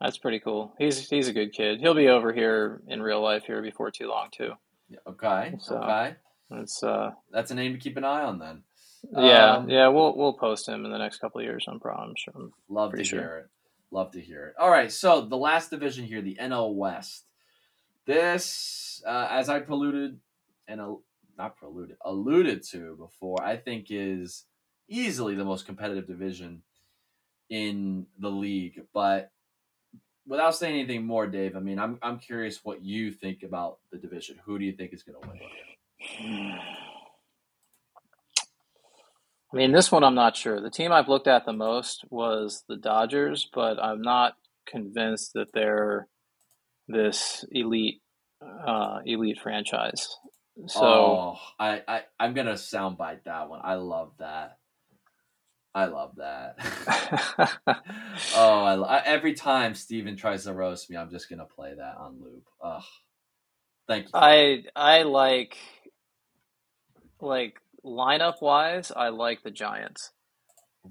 [0.03, 0.73] That's pretty cool.
[0.77, 1.79] He's he's a good kid.
[1.79, 4.51] He'll be over here in real life here before too long too.
[4.89, 5.55] Yeah, okay.
[5.59, 6.15] So okay.
[6.49, 8.63] That's uh that's a name to keep an eye on then.
[9.17, 11.65] Yeah, um, yeah, we'll we'll post him in the next couple of years.
[11.69, 12.33] I'm probably I'm sure.
[12.35, 13.19] I'm love to sure.
[13.19, 13.49] hear it.
[13.91, 14.55] Love to hear it.
[14.59, 17.25] All right, so the last division here, the NL West.
[18.05, 20.19] This, uh, as I polluted
[20.67, 20.95] and uh,
[21.37, 24.43] not polluted, alluded to before, I think is
[24.89, 26.63] easily the most competitive division
[27.49, 28.81] in the league.
[28.93, 29.31] But
[30.25, 33.97] without saying anything more, Dave, I mean, I'm I'm curious what you think about the
[33.97, 34.37] division.
[34.45, 35.39] Who do you think is going to win?
[39.53, 40.59] I mean, this one I'm not sure.
[40.61, 44.33] The team I've looked at the most was the Dodgers, but I'm not
[44.65, 46.07] convinced that they're
[46.87, 48.01] this elite
[48.41, 50.09] uh, elite franchise.
[50.67, 53.61] So oh, I, I I'm gonna soundbite that one.
[53.63, 54.57] I love that.
[55.75, 56.57] I love that.
[58.35, 61.97] oh, I, I, every time Steven tries to roast me, I'm just gonna play that
[61.97, 62.47] on loop.
[62.63, 62.83] Ugh.
[63.87, 64.11] Thank you.
[64.13, 65.57] I I like
[67.19, 70.11] like lineup wise, I like the Giants.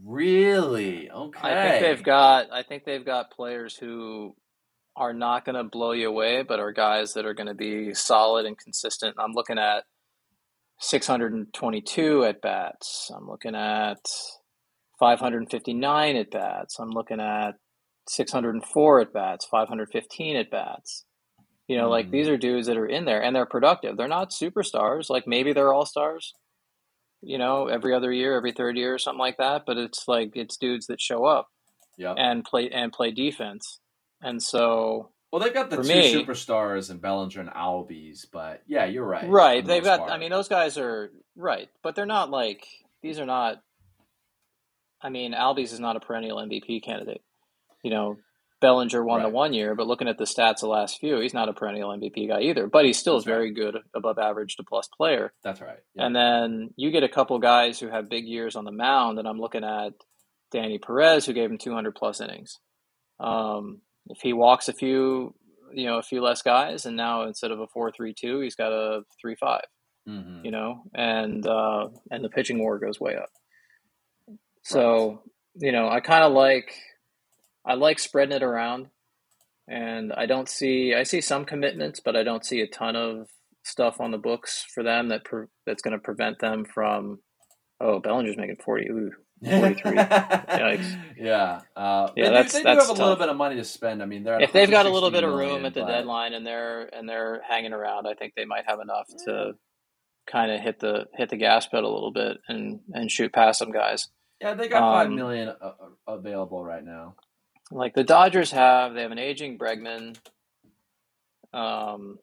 [0.05, 1.11] Really?
[1.11, 1.41] Okay.
[1.43, 4.35] I think they've got I think they've got players who
[4.97, 7.95] are not going to blow you away, but are guys that are going to be
[7.95, 9.17] solid and consistent.
[9.19, 9.85] I'm looking at
[10.81, 13.11] 622 at bats.
[13.15, 14.01] I'm looking at
[15.03, 16.79] 559 at bats.
[16.79, 17.57] I'm looking at
[18.09, 21.05] 604 at bats, 515 at bats.
[21.67, 21.91] You know, mm.
[21.91, 22.35] like these hmm.
[22.35, 23.97] are dudes that are in there and they're productive.
[23.97, 25.11] They're not superstars.
[25.11, 26.35] Like maybe they're all stars,
[27.21, 29.65] you know, every other year, every third year or something like that.
[29.67, 31.49] But it's like it's dudes that show up
[31.99, 32.15] yeah.
[32.17, 33.81] and play and play defense.
[34.21, 38.85] And so well, they've got the two me, superstars and Bellinger and Albies, but yeah,
[38.85, 39.29] you're right.
[39.29, 39.65] Right.
[39.65, 40.13] They've got part.
[40.13, 42.67] I mean, those guys are right, but they're not like
[43.03, 43.63] these are not
[45.03, 47.23] I mean, Albies is not a perennial MVP candidate.
[47.83, 48.17] You know,
[48.61, 49.29] Bellinger won Right.
[49.29, 51.91] the one year, but looking at the stats the last few, he's not a perennial
[51.91, 52.69] MVP guy either.
[52.69, 53.33] But he still is right.
[53.35, 55.33] very good, above average to plus player.
[55.43, 55.81] That's right.
[55.95, 56.07] Yeah.
[56.07, 59.27] And then you get a couple guys who have big years on the mound, and
[59.27, 59.95] I'm looking at
[60.53, 62.61] Danny Perez, who gave him 200 plus innings.
[63.19, 65.35] Um, if he walks a few,
[65.73, 69.03] you know, a few less guys, and now instead of a four-three-two, he's got a
[69.21, 69.65] three-five.
[70.09, 70.45] Mhm.
[70.45, 73.31] You know, and uh, and the pitching war goes way up.
[74.63, 75.23] So
[75.55, 76.75] you know, I kind of like,
[77.65, 78.87] I like spreading it around,
[79.69, 83.29] and I don't see, I see some commitments, but I don't see a ton of
[83.65, 87.19] stuff on the books for them that pre- that's going to prevent them from.
[87.81, 88.89] Oh, Bellinger's making forty.
[88.89, 89.11] Ooh,
[89.45, 89.93] 43.
[89.93, 90.99] Yikes.
[91.19, 91.61] Yeah.
[91.77, 93.65] Uh, Yeah, they do- that's- they do, that's have a little bit of money to
[93.65, 94.03] spend.
[94.03, 96.33] I mean, they're if they've got a little bit of room at the but- deadline
[96.33, 99.53] and they're and they're hanging around, I think they might have enough to
[100.31, 103.59] kind of hit the hit the gas pedal a little bit and and shoot past
[103.59, 104.09] some guys.
[104.43, 107.15] Yeah, they got five Um, million uh, uh, available right now.
[107.71, 110.17] Like the Dodgers have, they have an aging Bregman.
[111.53, 112.19] Um,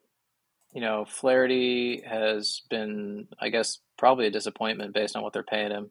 [0.74, 5.70] you know, Flaherty has been, I guess, probably a disappointment based on what they're paying
[5.70, 5.90] him.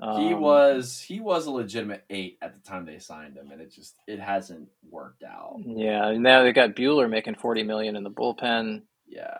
[0.00, 3.60] he Um, was he was a legitimate eight at the time they signed him, and
[3.60, 5.58] it just it hasn't worked out.
[5.64, 6.12] yeah.
[6.12, 8.82] Now they got Buehler making forty million in the bullpen.
[9.08, 9.30] Yeah,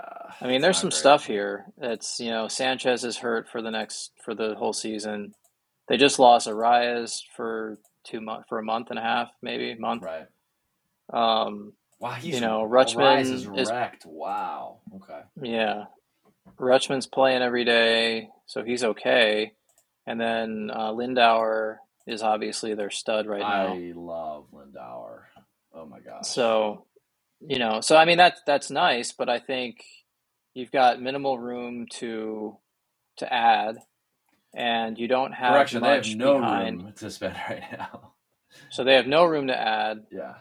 [0.41, 0.99] I mean, there's some great.
[0.99, 1.67] stuff here.
[1.79, 5.35] It's you know Sanchez is hurt for the next for the whole season.
[5.89, 10.03] They just lost Arias for two month for a month and a half, maybe month.
[10.03, 10.27] Right.
[11.13, 14.05] Um, Wow, he's You know, Rutschman is is- wrecked.
[14.05, 14.81] Wow.
[14.97, 15.21] Okay.
[15.41, 15.85] yeah,
[16.59, 19.53] Rutschman's playing every day, so he's okay.
[20.07, 23.73] And then uh, Lindauer is obviously their stud right now.
[23.75, 25.23] I love Lindauer.
[25.75, 26.27] Oh my god.
[26.27, 26.85] So,
[27.41, 29.83] you know, so I mean that's that's nice, but I think
[30.55, 32.59] you've got minimal room to
[33.17, 33.79] to add,
[34.57, 36.83] and you don't have correction, they have no behind.
[36.83, 38.13] room to spend right now.
[38.71, 40.35] So they have no room to add, Yeah.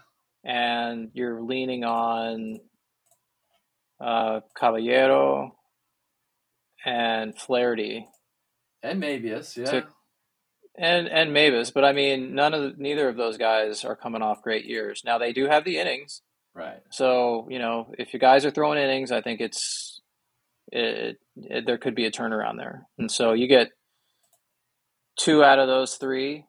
[0.44, 2.60] and you're leaning on
[4.00, 5.56] uh, Caballero
[6.86, 8.08] and Flaherty
[8.84, 9.66] And Mabius, yeah.
[9.66, 9.88] To-
[10.78, 14.22] and and Mavis, but I mean none of the, neither of those guys are coming
[14.22, 15.04] off great years.
[15.06, 16.22] Now they do have the innings,
[16.54, 16.82] right.
[16.92, 20.02] So you know, if you guys are throwing innings, I think it's
[20.74, 23.70] it, it, there could be a turnaround there, and so you get
[25.18, 26.46] two out of those three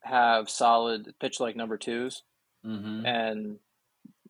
[0.00, 2.22] have solid pitch like number twos,
[2.64, 3.04] Mm-hmm.
[3.06, 3.56] and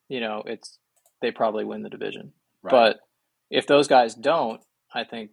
[0.09, 0.79] you know it's
[1.21, 2.33] they probably win the division.
[2.63, 2.71] Right.
[2.71, 2.99] But
[3.51, 4.59] if those guys don't,
[4.93, 5.29] I think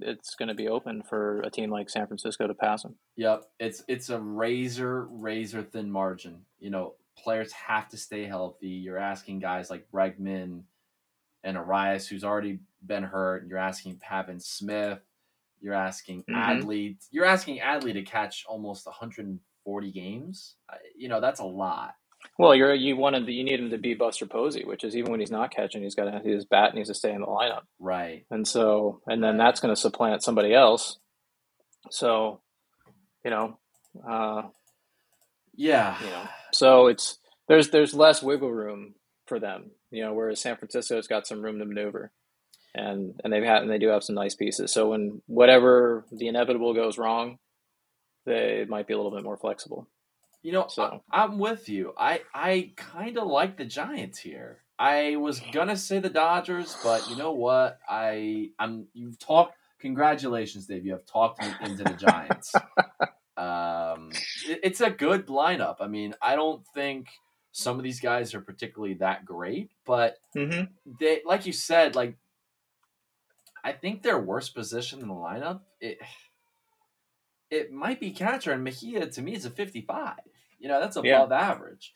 [0.00, 2.96] it's going to be open for a team like San Francisco to pass them.
[3.16, 6.42] Yep, it's it's a razor razor thin margin.
[6.60, 8.68] You know, players have to stay healthy.
[8.68, 10.62] You're asking guys like Bregman
[11.44, 13.46] and Arias, who's already been hurt.
[13.48, 14.98] You're asking Pavin Smith.
[15.62, 16.34] You're asking Mhm.
[16.36, 16.96] Adley.
[17.10, 20.56] You're asking Adley to catch almost 140 games.
[20.96, 21.94] You know, that's a lot.
[22.38, 25.20] Well, you're you wanted you need him to be Buster Posey, which is even when
[25.20, 27.62] he's not catching, he's got to his bat needs to stay in the lineup.
[27.80, 28.26] Right.
[28.30, 30.98] And so, and then that's going to supplant somebody else.
[31.90, 32.40] So,
[33.24, 33.58] you know,
[34.08, 34.42] uh,
[35.54, 36.00] Yeah.
[36.02, 38.94] you know, so it's there's there's less wiggle room
[39.26, 42.12] for them, you know, whereas San Francisco's got some room to maneuver,
[42.74, 44.72] and and they've had and they do have some nice pieces.
[44.72, 47.38] So when whatever the inevitable goes wrong,
[48.26, 49.88] they might be a little bit more flexible.
[50.42, 51.92] You know, So- I, I'm with you.
[51.98, 54.58] I I kind of like the Giants here.
[54.78, 57.78] I was gonna say the Dodgers, but you know what?
[57.88, 59.54] I I'm you've talked.
[59.80, 60.84] Congratulations, Dave.
[60.86, 62.52] You have talked me into the Giants.
[63.36, 64.10] um,
[64.48, 65.76] it- it's a good lineup.
[65.80, 67.08] I mean, I don't think
[67.52, 70.72] some of these guys are particularly that great, but Mm-hmm.
[70.98, 72.16] they, like you said, like
[73.64, 75.60] I think their worst position in the lineup.
[75.80, 75.98] It
[77.50, 80.14] it might be catcher, and Mejia to me is a 55.
[80.58, 81.22] You know, that's above Yeah.
[81.50, 81.92] average.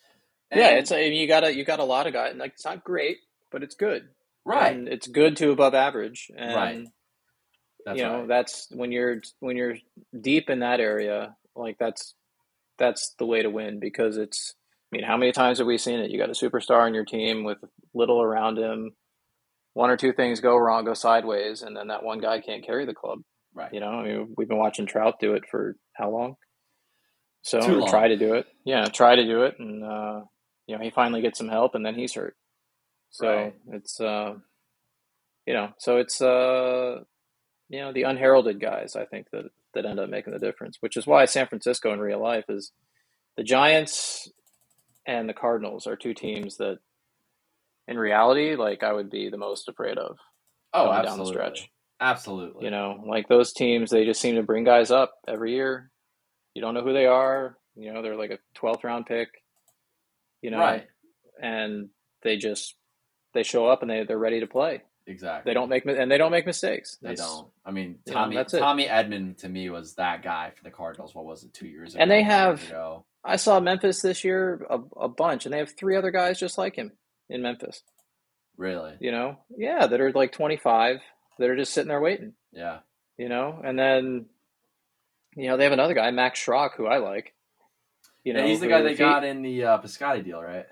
[0.54, 2.30] yeah, it's a, you got a you got a lot of guys.
[2.30, 3.18] And like it's not great,
[3.50, 4.08] but it's good.
[4.44, 4.76] right.
[4.76, 6.30] And it's good to above average.
[6.36, 6.86] And Right.
[7.84, 8.28] That's you know right.
[8.28, 9.76] that's when you're when you're
[10.20, 12.14] deep in that area like that's
[12.78, 14.54] that's the way to win because it's
[14.92, 17.04] i mean how many times have we seen it you got a superstar on your
[17.04, 17.58] team with
[17.94, 18.90] little around him
[19.76, 22.86] one or two things go wrong go sideways and then that one guy can't carry
[22.86, 23.18] the club
[23.54, 23.72] right.
[23.72, 26.34] you know i mean we've been watching trout do it for how long
[27.42, 27.88] so long.
[27.90, 30.20] try to do it yeah try to do it and uh
[30.66, 32.34] you know he finally gets some help and then he's hurt
[33.10, 33.54] so Right.
[33.72, 34.34] it's uh
[35.46, 37.00] you know so it's uh
[37.68, 40.96] you know the unheralded guys I think that that end up making the difference, which
[40.96, 42.72] is why San Francisco in real life is
[43.36, 44.28] the Giants
[45.06, 46.78] and the Cardinals are two teams that
[47.89, 50.16] in reality like I would be the most afraid of
[50.72, 51.32] Oh, going down the absolutely.
[51.32, 51.70] stretch.
[52.01, 52.64] Absolutely.
[52.66, 55.91] You know, like those teams they just seem to bring guys up every year.
[56.55, 59.28] You don't know who they are, you know, they're like a 12th round pick.
[60.43, 60.87] you know, right.
[61.43, 61.89] and
[62.22, 62.74] they just
[63.34, 64.82] they show up and they they're ready to play.
[65.07, 65.49] Exactly.
[65.49, 66.99] They don't make and they don't make mistakes.
[67.01, 67.49] They don't.
[67.64, 68.45] I mean, you know, Tommy.
[68.45, 71.14] Tommy Edman to me was that guy for the Cardinals.
[71.14, 72.03] What was it, two years ago?
[72.03, 72.61] And they have-?
[73.24, 76.59] I saw Memphis this year a, a bunch, and they have three other guys just
[76.59, 76.93] like him
[77.28, 77.82] in Memphis.
[78.56, 81.00] really, You know, yeah, that are like twenty five
[81.38, 82.32] that are just sitting there waiting.
[82.52, 82.78] yeah,
[83.18, 84.26] You know, and then
[85.36, 87.34] you know they have another guy, Max Schrock, who I like.
[88.24, 90.66] You know, yeah, he's the guy they he- got in the uh, Piscotti deal, right?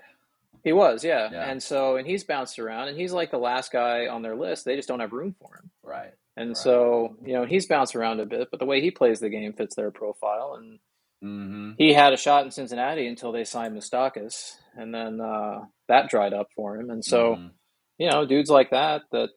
[0.63, 1.29] He was, yeah.
[1.31, 1.49] Yeah.
[1.49, 4.65] And so, and he's bounced around, and he's like the last guy on their list.
[4.65, 5.69] They just don't have room for him.
[5.83, 6.11] Right.
[6.35, 6.57] And Right.
[6.57, 9.53] so, you know, he's bounced around a bit, but the way he plays the game
[9.53, 10.55] fits their profile.
[10.57, 10.79] And
[11.23, 11.71] Mm-hmm.
[11.77, 16.33] he had a shot in Cincinnati until they signed Moustakas, and then uh, that dried
[16.33, 16.89] up for him.
[16.89, 17.51] And so, Mhm.
[17.97, 19.29] you know, dudes like that, that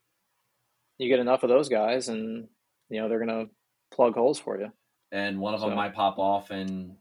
[0.99, 2.49] you get enough of those guys, and
[2.90, 3.46] you know they're gonna
[3.90, 4.72] plug holes for you.
[5.11, 6.94] and one of them might pop off and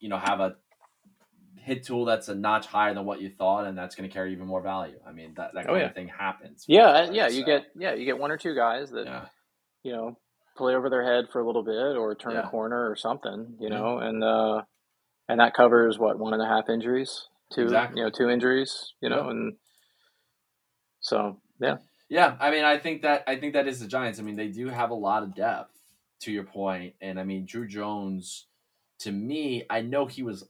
[0.00, 0.56] you know have a
[1.56, 4.32] hit tool that's a notch higher than what you thought, and that's going to carry
[4.32, 4.98] even more value.
[5.06, 5.86] I mean, that that Oh, kind yeah.
[5.88, 6.64] of thing happens.
[6.66, 9.26] Yeah, yeah, you so, get yeah, you get one or two guys that yeah,
[9.82, 10.16] you know
[10.56, 12.46] play over their head for a little bit or turn Yeah.
[12.46, 14.62] a corner or something, you know, and uh,
[15.28, 18.00] and that covers what one and a half injuries, two Exactly.
[18.00, 19.30] you know two injuries, you know, Yeah.
[19.30, 19.56] and
[21.00, 21.76] so yeah,
[22.08, 22.36] yeah.
[22.40, 24.18] I mean, I think that I think that is the Giants.
[24.18, 25.72] I mean, they do have a lot of depth.
[26.22, 28.46] To your point, and I mean, Drew Jones.
[29.00, 30.48] To me, I know he was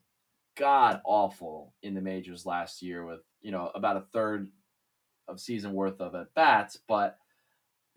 [0.57, 4.49] god awful in the majors last year with you know about a third
[5.29, 7.19] of season worth of at bats, but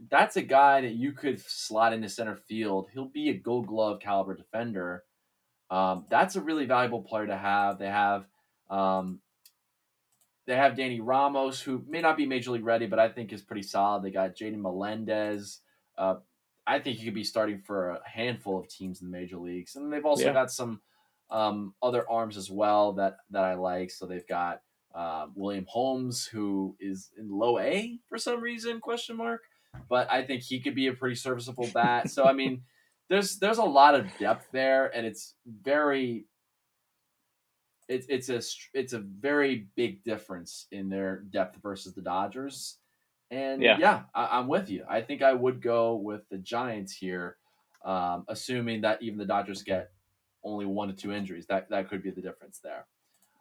[0.09, 2.89] that's a guy that you could slot into center field.
[2.93, 5.05] He'll be a Gold Glove caliber defender.
[5.69, 7.79] Um, that's a really valuable player to have.
[7.79, 8.25] They have
[8.71, 9.19] um,
[10.47, 13.43] they have Danny Ramos, who may not be major league ready, but I think is
[13.43, 14.03] pretty solid.
[14.03, 15.59] They got Jaden Melendez.
[15.97, 16.15] Uh,
[16.65, 19.75] I think he could be starting for a handful of teams in the major leagues,
[19.75, 20.33] and they've also Yeah.
[20.33, 20.81] got some
[21.29, 23.91] um, other arms as well that that I like.
[23.91, 24.61] So they've got
[24.93, 28.79] uh, William Holmes, who is in low A for some reason?
[28.81, 29.41] Question mark.
[29.87, 32.09] But I think he could be a pretty serviceable bat.
[32.09, 32.63] so I mean,
[33.09, 36.25] there's there's a lot of depth there, and it's very.
[37.87, 38.41] It's it's a
[38.77, 42.77] it's a very big difference in their depth versus the Dodgers,
[43.29, 43.77] and Yeah.
[43.79, 44.85] yeah, I, I'm with you.
[44.87, 47.37] I think I would go with the Giants here,
[47.83, 49.91] um, assuming that even the Dodgers get
[50.43, 51.45] only one to two injuries.
[51.47, 52.85] That that could be the difference there.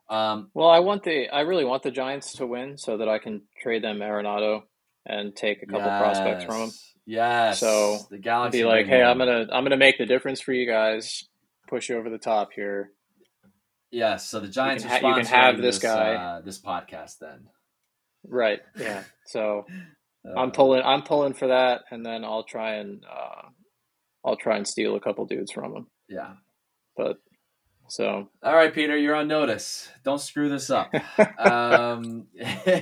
[0.08, 3.18] Um, well, I want the I really want the Giants to win so that I
[3.18, 4.62] can trade them Arenado
[5.06, 6.68] and take a couple prospects from them.
[6.68, 7.60] yes, Yes.
[7.60, 10.66] So, the Galaxy Be like, hey, I'm gonna I'm gonna make the difference for you
[10.66, 11.24] guys,
[11.68, 12.92] push you over the top here.
[13.90, 14.28] Yes.
[14.28, 16.14] So the Giants can ha- you can have this guy.
[16.14, 17.18] uh, this podcast.
[17.20, 17.48] Then
[18.24, 18.60] Right.
[18.78, 19.02] Yeah.
[19.26, 19.66] So
[20.22, 23.48] Uh, I'm pulling I'm pulling for that, and then I'll try and uh,
[24.24, 25.86] I'll try and steal a couple dudes from them.
[26.08, 26.34] Yeah.
[26.96, 27.16] But
[27.88, 29.88] so All right, Peter, you're on notice.
[30.04, 30.92] Don't screw this up.
[31.38, 32.26] um,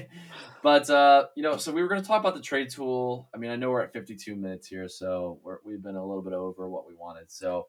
[0.63, 3.29] but uh, you know, so we were going to talk about the trade tool.
[3.33, 6.23] I mean, I know we're at 52 minutes here, so we're, we've been a little
[6.23, 7.31] bit over what we wanted.
[7.31, 7.69] So,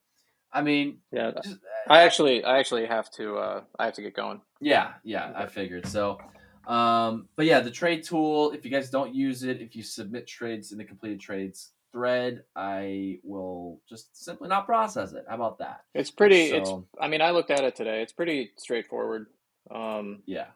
[0.51, 4.15] I mean, yeah, just, I actually I actually have to uh, I have to get
[4.15, 4.41] going.
[4.59, 5.85] Yeah, yeah, I figured.
[5.87, 6.19] So,
[6.67, 10.27] um, but yeah, the trade tool, if you guys don't use it, if you submit
[10.27, 15.25] trades in the completed trades thread, I will just simply not process it.
[15.27, 15.81] How about that?
[15.93, 16.51] It's pretty.
[16.51, 18.01] it's I mean I looked at it today.
[18.01, 19.27] It's pretty straightforward.
[19.71, 20.47] Um, Yeah.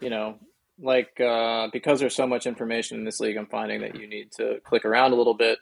[0.00, 0.38] you know,
[0.80, 4.32] like uh, because there's so much information in this league, I'm finding that you need
[4.32, 5.58] to click around a little bit,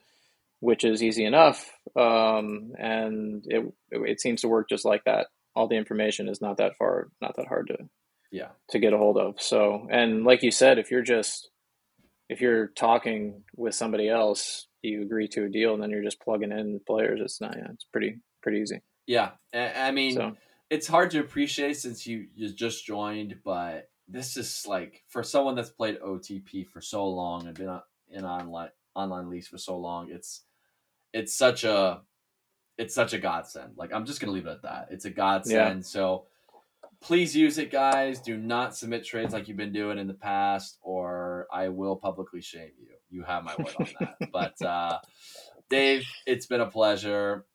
[0.60, 5.26] which is easy enough, um, and it it seems to work just like that.
[5.54, 7.78] All the information is not that far, not that hard to
[8.32, 8.48] Yeah.
[8.70, 9.40] to get a hold of.
[9.40, 11.50] So, and like you said, if you're just
[12.28, 16.20] if you're talking with somebody else, you agree to a deal, and then you're just
[16.20, 17.20] plugging in players.
[17.22, 17.54] It's not.
[17.56, 18.80] Yeah, it's pretty pretty easy.
[19.06, 19.32] Yeah.
[19.52, 20.36] I, I mean, So
[20.70, 25.54] it's hard to appreciate since you, you just joined, but this is like for someone
[25.54, 29.76] that's played OTP for so long and been on, in online online leagues for so
[29.76, 30.42] long, it's
[31.12, 32.02] it's such a
[32.78, 33.74] it's such a godsend.
[33.76, 34.88] Like I'm just gonna leave it at that.
[34.90, 35.86] It's a godsend.
[35.86, 36.26] So
[37.00, 38.20] please use it, guys.
[38.20, 42.40] Do not submit trades like you've been doing in the past, or I will publicly
[42.40, 42.88] shame you.
[43.10, 44.16] You have my word on that.
[44.32, 44.98] but uh,
[45.68, 47.46] Dave, it's been a pleasure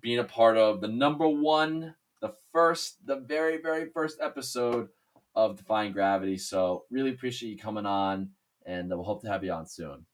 [0.00, 4.88] being a part of the number one, the first, the very, very first episode
[5.34, 6.38] of Defying Gravity.
[6.38, 8.30] So really appreciate you coming on,
[8.66, 10.06] and we'll hope to have you on soon.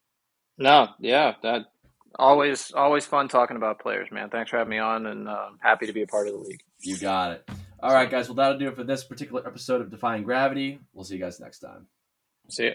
[0.61, 1.63] No, yeah, that
[2.19, 4.29] always always fun talking about players, man.
[4.29, 6.63] Thanks for having me on, and uh, happy to be a part of the league.
[6.81, 7.51] You got it.
[7.83, 8.29] All right, guys.
[8.29, 10.79] Well, that'll do it for this particular episode of Defying Gravity.
[10.93, 11.87] We'll see you guys next time.
[12.51, 12.73] See ya.